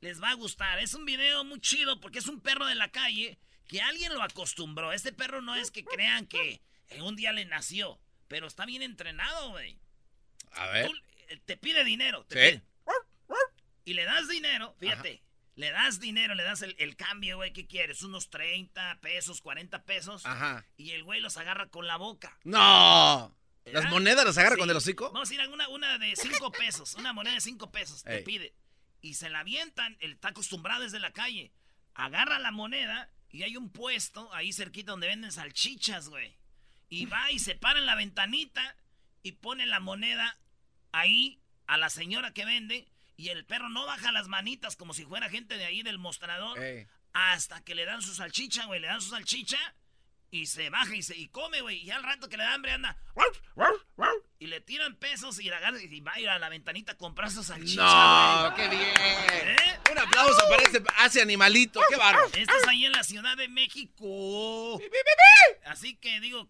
les 0.00 0.22
va 0.22 0.30
a 0.30 0.34
gustar. 0.34 0.78
Es 0.78 0.94
un 0.94 1.04
video 1.04 1.42
muy 1.44 1.60
chido 1.60 2.00
porque 2.00 2.18
es 2.20 2.26
un 2.28 2.40
perro 2.40 2.66
de 2.66 2.74
la 2.74 2.90
calle 2.90 3.38
que 3.66 3.80
alguien 3.82 4.14
lo 4.14 4.22
acostumbró. 4.22 4.92
Este 4.92 5.12
perro 5.12 5.42
no 5.42 5.56
es 5.56 5.70
que 5.70 5.84
crean 5.84 6.26
que 6.26 6.60
en 6.90 7.02
un 7.02 7.16
día 7.16 7.32
le 7.32 7.44
nació, 7.46 7.98
pero 8.28 8.46
está 8.46 8.64
bien 8.66 8.82
entrenado, 8.82 9.50
güey. 9.50 9.78
A 10.52 10.66
ver. 10.68 10.86
Tú, 10.86 10.92
eh, 11.28 11.40
te 11.44 11.56
pide 11.56 11.82
dinero. 11.84 12.24
te 12.26 12.34
Sí. 12.50 12.56
pide. 12.58 12.62
Y 13.84 13.94
le 13.94 14.04
das 14.04 14.28
dinero, 14.28 14.74
fíjate. 14.78 15.22
Le 15.54 15.70
das 15.70 16.00
dinero, 16.00 16.34
le 16.34 16.42
das 16.42 16.60
el, 16.62 16.74
el 16.78 16.96
cambio, 16.96 17.36
güey. 17.36 17.52
¿Qué 17.52 17.66
quieres? 17.66 18.02
Unos 18.02 18.28
30 18.30 18.98
pesos, 19.00 19.40
40 19.40 19.84
pesos. 19.84 20.26
Ajá. 20.26 20.66
Y 20.76 20.90
el 20.90 21.02
güey 21.04 21.20
los 21.20 21.36
agarra 21.38 21.68
con 21.68 21.86
la 21.86 21.96
boca. 21.96 22.36
No. 22.44 23.34
¿Las 23.66 23.74
¿Verdad? 23.84 23.90
monedas 23.90 24.24
las 24.24 24.38
agarra 24.38 24.54
Sí. 24.54 24.60
con 24.60 24.70
el 24.70 24.76
hocico? 24.76 25.10
Vamos 25.12 25.30
a 25.30 25.34
ir 25.34 25.40
a 25.40 25.48
una, 25.48 25.68
una 25.68 25.98
de 25.98 26.14
5 26.14 26.52
pesos. 26.52 26.94
Una 26.94 27.12
moneda 27.12 27.34
de 27.34 27.40
5 27.40 27.70
pesos. 27.72 28.02
Te 28.04 28.18
Ey. 28.18 28.24
pide. 28.24 28.54
Y 29.02 29.14
se 29.14 29.28
la 29.28 29.40
avientan. 29.40 29.96
Él 30.00 30.12
está 30.12 30.28
acostumbrado 30.28 30.82
desde 30.84 31.00
la 31.00 31.12
calle. 31.12 31.52
Agarra 31.94 32.38
la 32.38 32.52
moneda 32.52 33.10
y 33.30 33.42
hay 33.42 33.56
un 33.56 33.70
puesto 33.70 34.32
ahí 34.32 34.52
cerquita 34.52 34.92
donde 34.92 35.08
venden 35.08 35.32
salchichas, 35.32 36.08
güey. 36.08 36.36
Y 36.88 37.06
va 37.06 37.30
y 37.32 37.38
se 37.40 37.56
para 37.56 37.80
en 37.80 37.86
la 37.86 37.96
ventanita 37.96 38.76
y 39.22 39.32
pone 39.32 39.66
la 39.66 39.80
moneda 39.80 40.38
ahí 40.92 41.40
a 41.66 41.76
la 41.76 41.90
señora 41.90 42.32
que 42.32 42.44
vende. 42.44 42.88
Y 43.16 43.30
el 43.30 43.44
perro 43.46 43.68
no 43.68 43.84
baja 43.86 44.12
las 44.12 44.28
manitas 44.28 44.76
como 44.76 44.94
si 44.94 45.04
fuera 45.04 45.28
gente 45.28 45.56
de 45.58 45.64
ahí 45.64 45.82
del 45.82 45.98
mostrador. 45.98 46.58
Ey. 46.62 46.86
Hasta 47.14 47.64
que 47.64 47.74
le 47.74 47.84
dan 47.84 48.02
su 48.02 48.14
salchicha, 48.14 48.66
güey. 48.66 48.78
Le 48.78 48.86
dan 48.86 49.00
su 49.00 49.10
salchicha 49.10 49.58
y 50.30 50.46
se 50.46 50.70
baja 50.70 50.94
y 50.94 51.02
se 51.02 51.16
y 51.16 51.28
come, 51.28 51.60
güey. 51.60 51.78
Y 51.78 51.90
al 51.90 52.02
rato 52.02 52.28
que 52.28 52.36
le 52.36 52.44
da 52.44 52.54
hambre 52.54 52.72
anda. 52.72 52.96
Y 54.38 54.46
le 54.46 54.60
tiran 54.60 54.96
pesos 54.96 55.40
y 55.40 55.48
la 55.48 55.56
agarra 55.58 55.80
y 55.80 56.00
va 56.00 56.12
a 56.12 56.20
ir 56.20 56.28
a 56.28 56.38
la 56.38 56.48
ventanita 56.48 56.92
a 56.92 56.96
comprar 56.96 57.30
su 57.30 57.42
salchicha, 57.42 57.82
No, 58.48 58.54
qué 58.54 58.68
bien. 58.68 58.94
¿Eh? 59.00 59.80
Un 59.90 59.98
aplauso 59.98 60.40
para 60.48 60.62
ese, 60.62 60.82
ese 61.06 61.22
animalito. 61.22 61.80
Qué 61.88 61.96
bárbaro. 61.96 62.26
Esto 62.26 62.56
es 62.56 62.68
ahí 62.68 62.84
en 62.84 62.92
la 62.92 63.02
Ciudad 63.04 63.36
de 63.36 63.48
México. 63.48 64.80
Así 65.64 65.96
que 65.96 66.20
digo, 66.20 66.48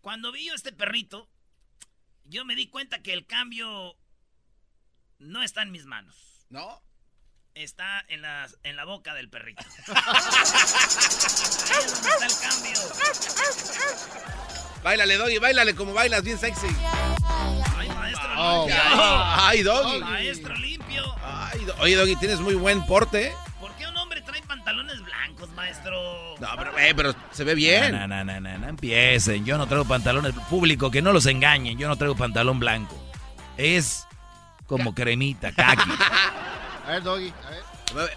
cuando 0.00 0.32
vi 0.32 0.46
yo 0.46 0.54
este 0.54 0.72
perrito, 0.72 1.28
yo 2.24 2.44
me 2.44 2.54
di 2.54 2.68
cuenta 2.68 3.02
que 3.02 3.12
el 3.12 3.26
cambio 3.26 3.96
no 5.18 5.42
está 5.42 5.62
en 5.62 5.70
mis 5.70 5.86
manos. 5.86 6.46
¿No? 6.50 6.82
Está 7.54 8.02
en 8.08 8.22
la, 8.22 8.48
en 8.62 8.76
la 8.76 8.84
boca 8.84 9.12
del 9.14 9.28
perrito. 9.28 9.62
Ahí 9.88 9.94
es 11.84 12.02
donde 12.02 12.26
está 12.26 12.26
el 12.26 12.50
cambio. 12.50 12.72
Báilale, 14.82 15.16
Doggy, 15.18 15.38
báilale 15.38 15.74
como 15.74 15.92
bailas 15.92 16.22
bien 16.24 16.38
sexy. 16.38 16.66
Ay, 17.78 17.88
maestro 17.90 18.28
Oh, 18.38 18.66
limpio. 18.66 18.82
Ay, 18.94 19.62
Doggy. 19.62 20.00
Maestro 20.00 20.54
limpio. 20.56 21.04
Ay, 21.22 21.64
Do- 21.66 21.74
Oye, 21.80 21.94
Doggy, 21.96 22.16
tienes 22.16 22.40
muy 22.40 22.54
buen 22.54 22.84
porte. 22.86 23.26
¿eh? 23.28 23.32
¿Por 23.60 23.70
qué 23.76 23.86
un 23.86 23.96
hombre 23.98 24.22
trae 24.22 24.40
pantalones 24.42 25.00
blancos, 25.02 25.50
maestro? 25.50 26.34
No, 26.40 26.48
pero, 26.56 26.78
eh, 26.78 26.94
pero 26.96 27.14
se 27.32 27.44
ve 27.44 27.54
bien. 27.54 27.92
No, 27.92 28.08
no, 28.08 28.24
no, 28.24 28.40
no, 28.40 28.58
no 28.58 28.68
empiecen. 28.68 29.44
Yo 29.44 29.58
no 29.58 29.66
traigo 29.66 29.84
pantalones 29.84 30.32
público, 30.48 30.90
que 30.90 31.02
no 31.02 31.12
los 31.12 31.26
engañen. 31.26 31.78
Yo 31.78 31.86
no 31.86 31.96
traigo 31.96 32.16
pantalón 32.16 32.58
blanco. 32.58 32.98
Es 33.58 34.06
como 34.66 34.94
cremita, 34.94 35.52
kaki. 35.56 35.90
A 36.84 36.90
ver, 36.92 37.02
Doggy. 37.02 37.32
A 37.44 37.94
ver. 37.94 38.10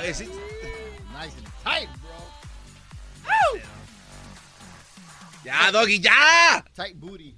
Oye, 0.00 0.14
sí. 0.14 0.24
Nice 0.26 1.36
and 1.38 1.48
tight, 1.64 1.88
bro. 2.00 3.60
Ya, 5.44 5.70
Doggy, 5.72 6.00
ya. 6.00 6.64
Tight 6.74 6.96
booty. 6.98 7.36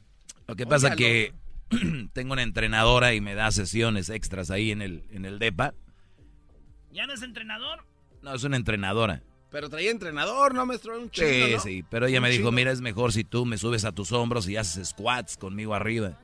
Lo 0.48 0.56
que 0.56 0.66
pasa 0.66 0.88
Óigalo. 0.88 0.96
que 0.98 1.34
tengo 2.12 2.32
una 2.32 2.42
entrenadora 2.42 3.14
y 3.14 3.20
me 3.20 3.34
da 3.34 3.50
sesiones 3.52 4.08
extras 4.10 4.50
ahí 4.50 4.70
en 4.72 4.82
el, 4.82 5.04
en 5.10 5.24
el 5.24 5.38
DEPA. 5.38 5.74
¿Ya 6.90 7.06
no 7.06 7.14
es 7.14 7.22
entrenador? 7.22 7.84
No, 8.22 8.34
es 8.34 8.42
una 8.44 8.56
entrenadora. 8.56 9.22
Pero 9.50 9.68
traía 9.68 9.90
entrenador, 9.90 10.54
¿no, 10.54 10.64
maestro? 10.66 10.98
Un 10.98 11.10
chino, 11.10 11.28
Sí, 11.28 11.52
¿no? 11.54 11.60
sí, 11.60 11.84
pero 11.90 12.06
ella 12.06 12.18
Un 12.18 12.22
me 12.24 12.30
dijo, 12.30 12.50
mira, 12.52 12.72
es 12.72 12.80
mejor 12.80 13.12
si 13.12 13.22
tú 13.22 13.44
me 13.44 13.58
subes 13.58 13.84
a 13.84 13.92
tus 13.92 14.10
hombros 14.12 14.48
y 14.48 14.56
haces 14.56 14.88
squats 14.88 15.36
conmigo 15.36 15.74
arriba. 15.74 16.18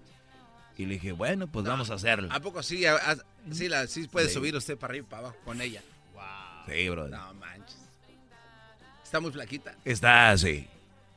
Y 0.78 0.86
le 0.86 0.94
dije, 0.94 1.12
bueno, 1.12 1.46
pues 1.48 1.66
vamos 1.66 1.90
a 1.90 1.94
hacerlo. 1.94 2.28
¿A 2.32 2.40
poco 2.40 2.62
sí? 2.62 2.86
A- 2.86 2.94
a- 2.96 3.16
sí, 3.52 3.68
la, 3.68 3.86
sí 3.88 4.06
puede 4.08 4.28
Sí. 4.28 4.34
subir 4.34 4.54
usted 4.56 4.78
para 4.78 4.92
arriba 4.92 5.06
y 5.06 5.10
para 5.10 5.20
abajo 5.24 5.36
con 5.44 5.60
ella. 5.60 5.82
Sí, 6.66 6.88
bro. 6.88 7.08
No 7.08 7.34
manches. 7.34 7.76
Está 9.02 9.20
muy 9.20 9.32
flaquita. 9.32 9.74
Está 9.84 10.30
así. 10.30 10.68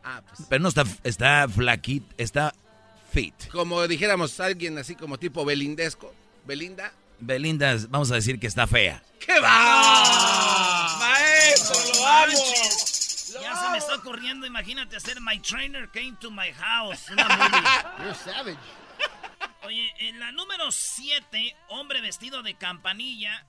Ah, 0.04 0.22
pues. 0.28 0.48
Pero 0.50 0.64
no 0.64 0.70
está, 0.70 0.84
está 1.04 1.48
flaquita, 1.48 2.14
está 2.18 2.56
fit. 3.12 3.36
Como 3.52 3.86
dijéramos 3.88 4.40
alguien 4.40 4.78
así 4.78 4.96
como 4.96 5.20
tipo 5.20 5.44
belindesco. 5.46 6.14
Belinda. 6.46 6.92
Belinda, 7.20 7.76
vamos 7.90 8.10
a 8.12 8.16
decir 8.16 8.40
que 8.40 8.48
está 8.48 8.66
fea. 8.66 9.04
¡Qué 9.20 9.40
va! 9.42 10.98
¡Maestro, 11.00 11.76
lo 12.02 12.08
amo! 12.08 12.34
Ya 13.44 13.56
se 13.62 13.70
me 13.72 13.78
está 13.78 13.96
ocurriendo, 13.96 14.48
imagínate 14.48 14.96
hacer 14.96 15.20
My 15.22 15.38
Trainer 15.40 15.88
Came 15.90 16.16
to 16.20 16.32
My 16.32 16.52
House. 16.54 17.10
Una 17.12 17.28
movie. 17.28 17.68
You're 18.04 18.16
savage. 18.16 18.58
Oye, 19.64 19.94
en 20.00 20.20
la 20.20 20.32
número 20.32 20.72
7, 20.72 21.56
hombre 21.70 22.02
vestido 22.02 22.42
de 22.44 22.56
campanilla 22.56 23.46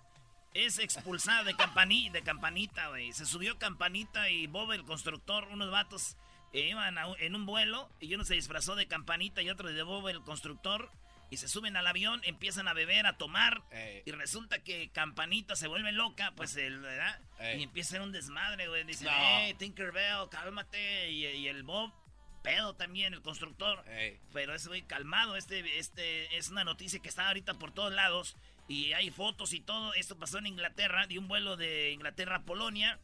es 0.55 0.79
expulsado 0.79 1.45
de 1.45 1.55
campanilla, 1.57 2.13
de 2.13 2.23
campanita, 2.23 2.89
güey. 2.89 3.13
Se 3.13 3.25
subió 3.25 3.59
campanita 3.59 4.29
y 4.29 4.47
Bob 4.47 4.73
el 4.73 4.85
constructor, 4.85 5.45
unos 5.51 5.71
vatos 5.71 6.17
E 6.53 6.69
iban 6.69 6.99
a 6.99 7.07
en 7.19 7.35
un 7.35 7.47
vuelo 7.47 7.89
y 7.99 8.15
uno 8.15 8.25
se 8.25 8.35
disfrazó 8.35 8.75
de 8.77 8.87
campanita 8.87 9.41
y 9.41 9.49
otro 9.49 9.73
de 9.73 9.83
Bob 9.83 10.09
el 10.09 10.21
constructor. 10.23 10.91
Y 11.31 11.39
se 11.39 11.49
suben 11.49 11.79
al 11.79 11.87
avión, 11.87 12.21
empiezan 12.25 12.69
a 12.69 12.75
beber, 12.75 13.07
a 13.07 13.17
tomar. 13.17 13.63
Ey. 13.71 14.03
Y 14.05 14.11
resulta 14.11 14.63
que 14.63 14.91
Campanita 14.91 15.57
se 15.57 15.67
vuelve 15.67 15.91
loca, 15.91 16.35
pues, 16.37 16.55
el, 16.57 16.79
¿verdad? 16.81 17.19
Ey. 17.39 17.61
Y 17.61 17.63
empieza 17.63 17.89
a 17.89 17.93
ser 17.93 18.01
un 18.03 18.13
desmadre, 18.13 18.69
güey. 18.69 18.85
Dicen, 18.85 19.07
No. 19.07 19.13
hey, 19.17 19.55
Tinkerbell, 19.55 20.29
cálmate. 20.31 21.11
Y, 21.11 21.25
y 21.25 21.49
el 21.49 21.63
Bob, 21.63 21.91
pedo 22.43 22.75
también, 22.75 23.15
el 23.15 23.23
constructor. 23.23 23.85
Ey. 23.89 24.19
Pero 24.33 24.55
es 24.55 24.67
muy 24.69 24.83
calmado. 24.83 25.37
Este, 25.37 25.79
este 25.79 26.37
es 26.37 26.49
una 26.51 26.65
noticia 26.65 26.99
que 27.01 27.09
está 27.09 27.29
ahorita 27.29 27.55
por 27.55 27.73
todos 27.73 27.93
lados. 27.93 28.37
Y 28.69 28.93
hay 28.93 29.11
fotos 29.11 29.53
y 29.53 29.61
todo. 29.61 29.95
Esto 29.95 30.17
pasó 30.17 30.39
en 30.39 30.47
Inglaterra, 30.47 31.07
de 31.07 31.19
un 31.19 31.29
vuelo 31.29 31.57
de 31.57 31.91
Inglaterra 31.93 32.37
a 32.37 32.43
Polonia. 32.43 32.99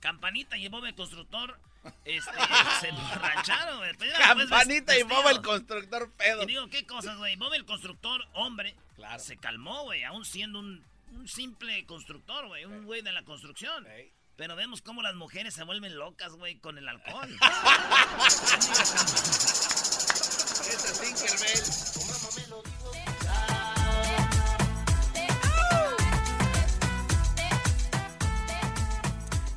Campanita 0.00 0.56
y 0.56 0.68
Bob 0.68 0.84
el 0.84 0.94
constructor 0.94 1.58
este, 2.04 2.30
se 2.80 2.88
emborracharon. 2.88 3.80
Pero 3.80 4.12
después 4.12 4.12
Campanita 4.18 4.98
y 4.98 5.02
Bob 5.02 5.28
el 5.28 5.42
constructor 5.42 6.10
pedo. 6.12 6.42
Y 6.42 6.46
digo, 6.46 6.68
¿qué 6.68 6.86
cosas, 6.86 7.16
güey? 7.18 7.36
Bob 7.36 7.54
el 7.54 7.64
constructor, 7.64 8.26
hombre, 8.34 8.74
Claro. 8.96 9.18
se 9.22 9.36
calmó, 9.36 9.84
güey, 9.84 10.04
aún 10.04 10.24
siendo 10.24 10.58
un, 10.58 10.84
un 11.12 11.28
simple 11.28 11.84
constructor, 11.86 12.46
güey, 12.48 12.64
un 12.64 12.84
güey 12.84 13.02
de 13.02 13.12
la 13.12 13.22
construcción. 13.22 13.86
Ey. 13.86 14.12
Pero 14.36 14.54
vemos 14.54 14.82
cómo 14.82 15.02
las 15.02 15.14
mujeres 15.14 15.54
se 15.54 15.64
vuelven 15.64 15.96
locas, 15.96 16.32
güey, 16.32 16.58
con 16.58 16.78
el 16.78 16.88
alcohol. 16.88 17.36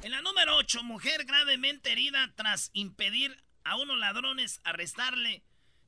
En 0.01 0.11
la 0.11 0.21
número 0.21 0.55
8, 0.57 0.83
mujer 0.83 1.25
gravemente 1.25 1.91
herida 1.91 2.31
tras 2.35 2.69
impedir 2.73 3.43
a 3.63 3.75
unos 3.75 3.97
ladrones 3.97 4.61
arrestarle 4.63 5.43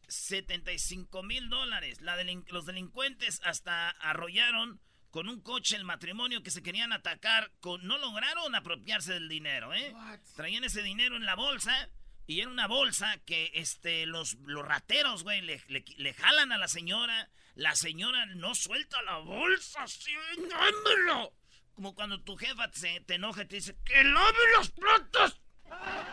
75 0.08 1.24
mil 1.24 1.50
dólares. 1.50 2.00
Los 2.02 2.66
delincuentes 2.66 3.42
hasta 3.44 3.90
arrollaron 3.90 4.82
con 5.12 5.30
un 5.30 5.42
coche 5.42 5.76
el 5.76 5.84
matrimonio 5.84 6.42
que 6.42 6.52
se 6.52 6.64
querían 6.64 6.94
atacar. 6.94 7.52
Con, 7.60 7.86
no 7.86 7.98
lograron 7.98 8.56
apropiarse 8.56 9.14
del 9.14 9.30
dinero, 9.30 9.74
¿eh? 9.74 9.94
Traían 10.36 10.64
ese 10.64 10.82
dinero 10.82 11.16
en 11.18 11.26
la 11.26 11.36
bolsa. 11.36 11.90
Y 12.28 12.40
era 12.40 12.50
una 12.50 12.68
bolsa 12.68 13.18
que 13.26 13.52
este, 13.56 14.06
los, 14.06 14.36
los 14.46 14.66
rateros, 14.66 15.24
güey, 15.24 15.42
le, 15.42 15.62
le- 15.68 15.84
le 15.98 16.14
jalan 16.14 16.52
a 16.52 16.58
la 16.58 16.68
señora. 16.68 17.30
La 17.56 17.76
señora 17.76 18.26
no 18.28 18.56
suelta 18.56 19.02
la 19.02 19.18
bolsa, 19.18 19.84
así, 19.84 20.14
dámelo. 20.50 21.34
Como 21.76 21.94
cuando 21.96 22.22
tu 22.22 22.38
jefa 22.38 22.70
se, 22.74 23.02
te 23.02 23.16
enoja 23.16 23.44
y 23.44 23.48
te 23.48 23.56
dice, 23.58 23.76
¡que 23.84 24.04
lave 24.04 24.38
los 24.58 24.70
platos! 24.72 25.42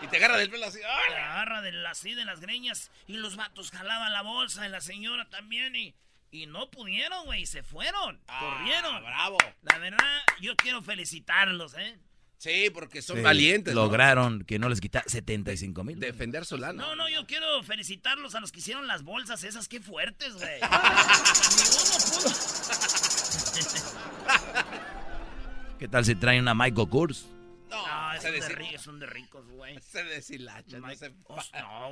Y 0.03 0.07
te 0.09 0.17
agarra 0.17 0.37
del 0.39 0.51
pelo 0.51 0.67
así. 0.67 0.79
Te 0.79 0.87
¡ay! 0.87 1.13
agarra 1.15 1.63
de 1.63 1.73
la- 1.73 1.91
así 1.91 2.15
de 2.15 2.25
las 2.25 2.41
greñas 2.41 2.91
y 3.07 3.17
los 3.19 3.37
vatos 3.37 3.71
jalaban 3.71 4.13
la 4.13 4.23
bolsa 4.23 4.67
y 4.67 4.71
la 4.71 4.81
señora 4.81 5.29
también 5.29 5.77
y, 5.77 5.95
y 6.31 6.47
no 6.47 6.71
pudieron, 6.71 7.25
güey, 7.27 7.47
se 7.47 7.63
fueron, 7.63 8.21
Ah, 8.29 8.41
corrieron. 8.41 9.03
bravo. 9.03 9.39
La 9.63 9.79
verdad, 9.79 10.21
yo 10.41 10.55
quiero 10.57 10.83
felicitarlos, 10.83 11.75
¿eh? 11.79 11.99
Sí, 12.37 12.71
porque 12.73 13.03
son 13.03 13.17
Sí, 13.17 13.23
valientes. 13.23 13.75
¿no? 13.75 13.81
Lograron 13.83 14.45
que 14.45 14.59
no 14.61 14.69
les 14.69 14.81
quita 14.81 15.03
75 15.07 15.83
mil. 15.83 15.99
defender 15.99 16.45
su 16.47 16.57
lana. 16.57 16.81
No, 16.81 16.95
no, 16.95 17.09
yo 17.09 17.27
quiero 17.27 17.63
felicitarlos 17.65 18.35
a 18.37 18.41
los 18.41 18.53
que 18.53 18.61
hicieron 18.61 18.87
las 18.87 19.03
bolsas 19.03 19.43
esas, 19.43 19.67
qué 19.67 19.81
fuertes, 19.81 20.35
güey. 20.35 20.61
Ni 20.61 20.67
uno 20.67 21.99
pudo. 22.13 22.31
¿Qué 25.79 25.89
tal 25.89 26.05
si 26.05 26.15
traen 26.15 26.43
una 26.43 26.55
Michael 26.55 26.89
Kors? 26.89 27.27
No, 27.71 27.87
No, 27.87 28.21
de, 28.21 28.41
deshil- 28.41 28.57
ri- 28.57 28.79
son 28.79 28.99
de 28.99 29.07
ricos, 29.07 29.47
güey. 29.49 29.79
se 29.93 30.03
deshilacha, 30.05 30.79
no 30.79 30.95
se 30.95 31.13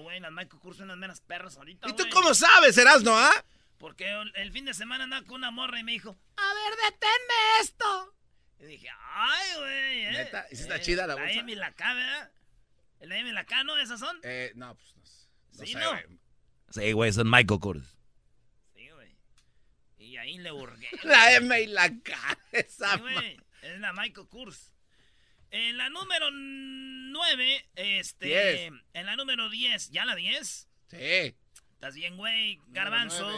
güey, 0.02 0.20
las 0.20 0.32
Michael 0.32 0.60
Kors 0.60 0.76
son 0.78 0.88
las 0.88 0.96
meras 0.96 1.20
perras 1.20 1.56
ahorita, 1.56 1.88
¿Y 1.88 1.92
tú 1.94 2.04
cómo 2.12 2.34
sabes, 2.34 2.76
Erasno, 2.78 3.16
ah? 3.16 3.32
Porque 3.78 4.10
el, 4.34 4.52
fin 4.52 4.64
de 4.64 4.74
semana 4.74 5.04
andaba 5.04 5.26
con 5.26 5.36
una 5.36 5.50
morra 5.50 5.78
y 5.78 5.84
me 5.84 5.92
dijo, 5.92 6.16
a 6.36 6.54
ver, 6.54 6.92
deténme 6.92 7.60
esto. 7.60 8.14
Y 8.58 8.64
dije, 8.64 8.88
ay, 8.98 9.48
güey. 9.58 10.04
Eh, 10.06 10.10
¿Neta? 10.12 10.46
¿Y 10.50 10.56
sí 10.56 10.62
está 10.62 10.80
chida 10.80 11.06
la 11.06 11.14
bolsa? 11.14 11.34
La 11.34 11.40
M 11.40 11.52
y 11.52 11.54
la 11.54 11.72
K, 11.72 11.94
¿verdad? 11.94 12.32
¿La 13.00 13.18
M 13.18 13.28
y 13.28 13.32
la 13.32 13.44
K, 13.44 13.64
no? 13.64 13.76
¿Esas 13.76 14.00
son? 14.00 14.18
Eh, 14.22 14.52
no, 14.54 14.74
pues 14.74 14.96
no, 14.96 15.04
sé. 15.04 15.28
no 15.52 15.64
Sí, 15.66 15.72
sé, 15.72 15.78
¿no? 15.78 15.90
güey. 15.90 16.04
Sí, 16.70 16.92
güey, 16.92 17.12
son 17.12 17.30
Michael 17.30 17.60
Kors. 17.60 17.98
Sí, 18.74 18.88
güey. 18.88 19.16
Y 19.98 20.16
ahí 20.16 20.38
le 20.38 20.52
hurgué. 20.52 20.88
La 21.04 21.34
M 21.34 21.60
y 21.60 21.66
la 21.66 21.90
K. 22.02 22.38
Esa 22.52 22.94
Sí, 22.94 23.00
güey. 23.00 23.40
Es 23.62 23.78
la 23.78 23.92
Michael 23.92 24.28
Kors. 24.28 24.72
En 25.50 25.76
la 25.76 25.90
número 25.90 26.30
9, 26.30 27.70
este. 27.76 28.26
Diez. 28.26 28.72
En 28.94 29.06
la 29.06 29.16
número 29.16 29.48
10, 29.48 29.90
¿ya 29.90 30.04
la 30.04 30.14
10? 30.14 30.68
Sí. 30.88 31.36
Estás 31.76 31.94
bien, 31.94 32.16
güey. 32.16 32.60
Garbanzo. 32.68 33.28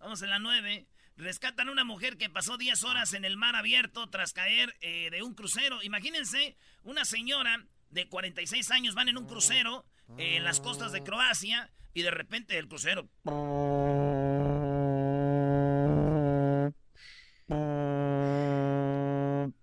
Vamos 0.00 0.22
en 0.22 0.30
la 0.30 0.38
9. 0.38 0.86
Rescatan 1.16 1.68
a 1.68 1.72
una 1.72 1.84
mujer 1.84 2.16
que 2.16 2.30
pasó 2.30 2.56
10 2.56 2.82
horas 2.84 3.12
en 3.12 3.24
el 3.24 3.36
mar 3.36 3.54
abierto 3.54 4.08
tras 4.08 4.32
caer 4.32 4.74
eh, 4.80 5.10
de 5.10 5.22
un 5.22 5.34
crucero. 5.34 5.82
Imagínense, 5.82 6.56
una 6.84 7.04
señora 7.04 7.64
de 7.90 8.08
46 8.08 8.70
años 8.70 8.94
van 8.94 9.08
en 9.10 9.18
un 9.18 9.26
crucero 9.26 9.84
eh, 10.18 10.36
en 10.36 10.44
las 10.44 10.60
costas 10.60 10.90
de 10.92 11.02
Croacia 11.02 11.70
y 11.92 12.02
de 12.02 12.10
repente 12.10 12.58
el 12.58 12.66
crucero. 12.66 13.08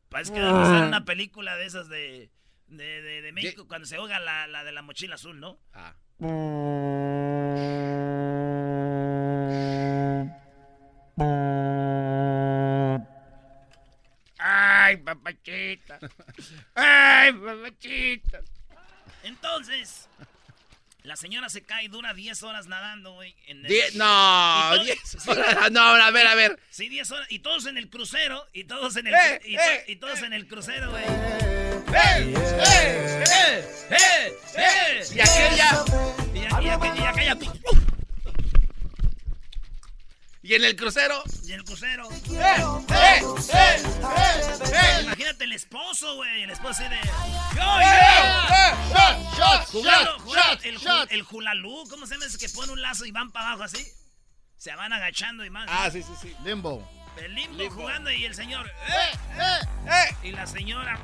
Parece 0.10 0.34
que 0.34 0.42
va 0.42 0.64
a 0.64 0.78
ser 0.80 0.88
una 0.88 1.06
película 1.06 1.56
de 1.56 1.66
esas 1.66 1.88
de, 1.88 2.32
de, 2.68 3.02
de- 3.02 3.22
de 3.22 3.32
México 3.32 3.68
cuando 3.68 3.86
se 3.88 3.96
ahoga 3.96 4.20
la, 4.20 4.48
la 4.48 4.64
de 4.64 4.72
la 4.72 4.82
mochila 4.82 5.16
azul, 5.16 5.40
¿no? 5.40 5.60
Ah. 5.74 5.96
Papachita. 15.98 16.00
Ay, 16.76 17.34
papachita. 17.34 18.42
Entonces, 19.24 20.08
la 21.04 21.16
señora 21.16 21.50
se 21.50 21.62
cae 21.64 21.88
dura 21.90 22.14
10 22.14 22.44
horas 22.44 22.68
nadando, 22.68 23.14
güey. 23.14 23.36
en 23.48 23.66
el- 23.66 23.72
Die- 23.72 23.92
no, 23.96 24.72
Y 24.74 24.76
todo- 24.76 24.84
10 24.86 25.00
sí, 25.06 25.30
horas. 25.30 25.72
No, 25.72 25.82
a 25.82 26.12
ver, 26.12 26.28
a 26.28 26.36
ver. 26.36 26.60
Sí, 26.70 26.90
10 26.90 27.10
horas. 27.12 27.28
Y 27.32 27.40
todos 27.40 27.66
en 27.66 27.78
el 27.78 27.90
crucero. 27.90 28.46
Y 28.54 28.66
todos 28.66 28.96
en 28.98 29.08
el, 29.08 29.14
¡Eh, 29.14 29.42
y, 29.46 29.56
to- 29.56 29.62
eh, 29.62 29.84
y 29.88 29.96
todos 29.98 30.22
en 30.22 30.34
el 30.34 30.48
crucero, 30.48 30.92
güey. 30.92 31.04
¡Eh! 31.06 32.34
¡Eh! 32.68 33.24
¡Eh! 33.90 34.34
¡Eh! 34.56 35.04
Y 35.16 35.20
aquella. 35.20 35.84
Y, 36.34 36.40
a- 36.40 36.62
y 36.62 36.66
aqu- 36.68 36.98
y 37.00 37.04
aquella. 37.06 37.38
Y 40.42 40.54
en 40.56 40.64
el 40.64 40.76
crucero. 40.76 41.22
Y 41.46 41.52
el 41.52 41.64
crucero. 41.64 42.08
¡Eh! 42.12 42.64
¡Eh! 42.90 43.22
¡Eh! 43.54 43.84
¡Eh! 44.74 45.06
El 45.40 45.54
esposo, 45.54 46.16
güey. 46.16 46.44
El 46.44 46.50
esposo 46.50 46.72
así 46.72 46.84
de. 46.84 46.96
¡Eh! 46.98 47.02
¡Yo, 47.56 47.62
¡Eh! 47.82 48.76
¡Shot! 49.38 50.80
¡Shot! 50.80 51.12
el 51.12 51.24
julalú, 51.24 51.88
¿cómo 51.90 52.06
se 52.06 52.16
llama 52.16 52.26
ese 52.26 52.38
que 52.38 52.50
pone 52.50 52.72
un 52.74 52.82
lazo 52.82 53.06
y 53.06 53.12
van 53.12 53.32
para 53.32 53.50
abajo 53.50 53.64
así? 53.64 53.86
Se 54.58 54.76
van 54.76 54.92
agachando 54.92 55.46
y 55.46 55.50
más. 55.50 55.68
Ah, 55.72 55.90
sí, 55.92 56.04
sí, 56.04 56.12
sí. 56.22 56.36
Limbo. 56.44 56.88
El 57.18 57.34
limbo, 57.34 57.58
Limbo. 57.58 57.76
jugando 57.76 58.12
y 58.12 58.26
el 58.26 58.36
señor. 58.36 58.68
¡Eh! 58.68 59.18
¡Eh! 59.38 59.60
¡Eh! 59.88 60.16
Y 60.24 60.32
la 60.32 60.46
señora. 60.46 61.00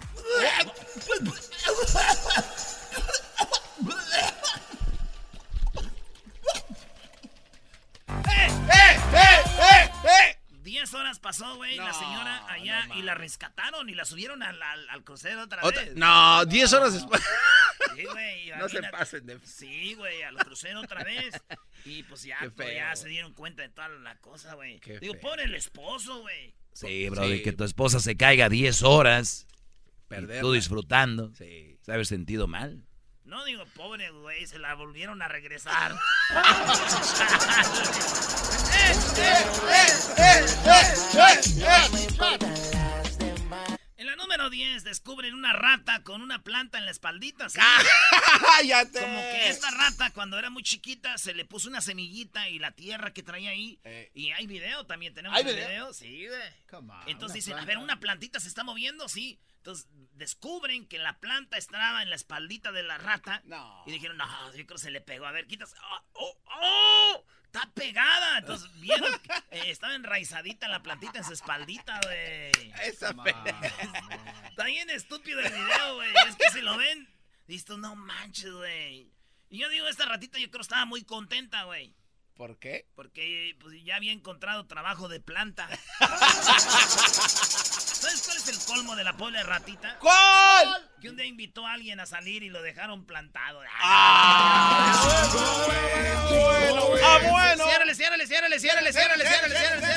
10 10.86 10.94
horas 10.94 11.20
pasó, 11.20 11.56
güey, 11.56 11.78
la 11.78 11.94
señora 11.94 12.46
allá 12.48 12.86
no 12.88 13.00
y 13.00 13.02
la 13.02 13.16
rescataron 13.16 13.90
y 13.90 13.96
la 13.96 14.06
subieron 14.06 14.44
al, 14.44 14.62
al- 14.62 14.88
al 14.90 15.04
crucero 15.04 15.42
otra, 15.42 15.62
Otra- 15.64 15.82
vez. 15.84 15.96
No, 15.96 16.46
10 16.46 16.74
horas 16.74 16.94
después. 16.94 17.24
Sí, 17.96 18.04
güey. 18.06 18.52
No 18.60 18.70
se 18.70 18.84
pasen 18.84 19.26
de. 19.26 19.40
Sí, 19.44 19.96
güey, 19.96 20.22
al 20.22 20.36
crucero 20.38 20.82
otra 20.82 21.04
vez. 21.04 21.34
Y 21.86 22.04
pues 22.04 22.22
ya, 22.24 22.38
pues, 22.56 22.68
feo. 22.70 22.78
ya 22.78 22.96
se 22.96 23.10
dieron 23.10 23.34
cuenta 23.34 23.64
de 23.64 23.70
toda 23.70 23.90
la 23.90 24.16
cosa, 24.20 24.54
güey. 24.54 24.80
Digo, 25.02 25.14
feo. 25.16 25.22
pobre 25.22 25.44
el 25.46 25.56
esposo, 25.56 26.20
güey. 26.22 26.54
Sí, 26.74 27.10
bro, 27.10 27.28
de 27.28 27.38
Sí. 27.38 27.44
que 27.44 27.52
tu 27.54 27.64
esposa 27.64 28.00
se 28.00 28.16
caiga 28.16 28.48
10 28.48 28.84
horas. 28.84 29.48
y 29.50 30.08
Perderla. 30.08 30.42
tú 30.42 30.52
disfrutando. 30.54 31.34
Sí. 31.36 31.80
¿Se 31.82 31.92
haber 31.92 32.06
sentido 32.06 32.46
mal? 32.48 32.86
No 33.24 33.44
digo 33.44 33.66
pobre, 33.76 34.12
güey, 34.12 34.46
se 34.46 34.60
la 34.60 34.76
volvieron 34.76 35.20
a 35.24 35.28
regresar. 35.28 35.96
En 43.98 44.08
la 44.08 44.16
número 44.16 44.50
10, 44.50 44.84
descubren 44.84 45.34
una 45.34 45.54
rata 45.54 46.04
con 46.04 46.22
una 46.22 46.44
planta 46.44 46.78
en 46.78 46.86
la 46.86 46.92
espaldita. 46.92 47.50
¿sí? 47.50 47.60
¡Cállate! 48.42 49.00
Como 49.00 49.20
que 49.20 49.50
esta 49.50 49.72
rata, 49.72 50.12
cuando 50.12 50.38
era 50.38 50.50
muy 50.50 50.64
chiquita, 50.64 51.18
se 51.18 51.34
le 51.34 51.46
puso 51.46 51.70
una 51.70 51.82
semillita 51.82 52.50
y 52.50 52.60
la 52.60 52.72
tierra 52.72 53.14
que 53.14 53.24
traía 53.24 53.52
ahí. 53.52 53.80
Eh. 53.84 54.12
Y 54.14 54.32
hay 54.32 54.48
video 54.48 54.86
también, 54.86 55.14
tenemos 55.14 55.38
¿Hay 55.38 55.44
video? 55.44 55.68
video. 55.68 55.94
Sí, 55.94 56.28
güey. 56.28 56.42
Entonces 57.08 57.36
dicen, 57.36 57.58
a 57.58 57.66
ver, 57.66 57.78
una 57.78 58.00
plantita 58.00 58.40
se 58.40 58.48
está 58.48 58.64
moviendo, 58.64 59.08
sí. 59.08 59.40
Entonces 59.58 59.88
descubren 60.14 60.86
que 60.88 61.00
la 61.00 61.20
planta 61.20 61.58
estaba 61.58 62.04
en 62.04 62.10
la 62.10 62.16
espaldita 62.16 62.72
de 62.72 62.84
la 62.84 62.98
rata. 62.98 63.42
No. 63.46 63.84
Y 63.88 63.92
dijeron, 63.92 64.18
no, 64.18 64.26
yo 64.48 64.66
creo 64.66 64.68
que 64.68 64.78
se 64.78 64.92
le 64.92 65.02
pegó. 65.02 65.26
A 65.26 65.32
ver, 65.32 65.48
quitas. 65.48 65.74
¡Oh! 65.82 66.02
¡Oh! 66.14 66.38
oh, 66.46 67.26
¡Está 67.56 67.72
pegada! 67.74 68.40
Entonces 68.40 68.70
vieron 68.82 69.18
que 69.20 69.32
eh, 69.58 69.72
estaba 69.72 69.96
enraizadita 69.96 70.68
la 70.68 70.84
plantita 70.84 71.20
en 71.20 71.24
su 71.24 71.32
espaldita, 71.32 72.02
güey. 72.04 72.74
Esa 72.84 73.14
man. 73.14 73.34
Está 74.50 74.66
bien 74.66 74.90
estúpido 74.90 75.40
el 75.40 75.54
video, 75.54 75.96
güey. 75.96 76.10
Es 76.28 76.36
que 76.36 76.50
si 76.52 76.60
lo 76.60 76.76
ven, 76.76 77.08
listo, 77.48 77.78
no 77.78 77.96
manches, 77.96 78.52
güey. 78.52 79.10
Y 79.50 79.60
yo 79.60 79.70
digo, 79.70 79.88
esta 79.88 80.06
ratita 80.06 80.38
yo 80.38 80.50
creo 80.50 80.60
que 80.60 80.64
estaba 80.64 80.84
muy 80.84 81.06
contenta, 81.06 81.64
güey. 81.64 81.96
¿Por 82.36 82.60
qué? 82.60 82.90
Porque 82.94 83.56
pues, 83.62 83.82
ya 83.86 83.96
había 83.96 84.12
encontrado 84.12 84.68
trabajo 84.68 85.08
de 85.08 85.22
planta. 85.22 85.70
¿Sabes 88.06 88.22
cuál 88.22 88.38
es 88.38 88.48
el 88.50 88.60
colmo 88.68 88.96
de 88.96 89.04
la 89.04 89.18
pobre 89.18 89.42
ratita? 89.42 89.98
¿Cuál? 90.00 90.88
Que 91.02 91.10
un 91.10 91.16
día 91.16 91.26
invitó 91.26 91.66
a 91.66 91.74
alguien 91.74 92.00
a 92.00 92.06
salir 92.06 92.44
y 92.44 92.50
lo 92.50 92.62
dejaron 92.62 93.04
plantado. 93.04 93.62
¡Ah! 93.82 95.34
bueno, 95.34 96.86
bueno! 96.86 97.04
¡Ah, 97.04 97.20
bueno! 97.32 97.66
¡Ciérrale, 97.66 97.96
ciérrale, 97.96 98.28
ciérrale, 98.28 98.60
ciérrale, 98.60 98.94
ciérrale, 98.94 99.26
ciérrale, 99.26 99.56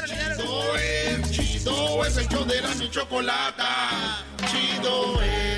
ciérrale! 0.08 0.36
Chido 0.38 0.76
es, 0.76 1.30
chido 1.32 2.04
es 2.06 2.16
el 2.16 2.28
show 2.30 2.44
de 2.46 2.62
la 2.62 2.74
mi 2.76 2.90
chocolata. 2.90 4.24
Chido 4.50 5.22
es. 5.22 5.57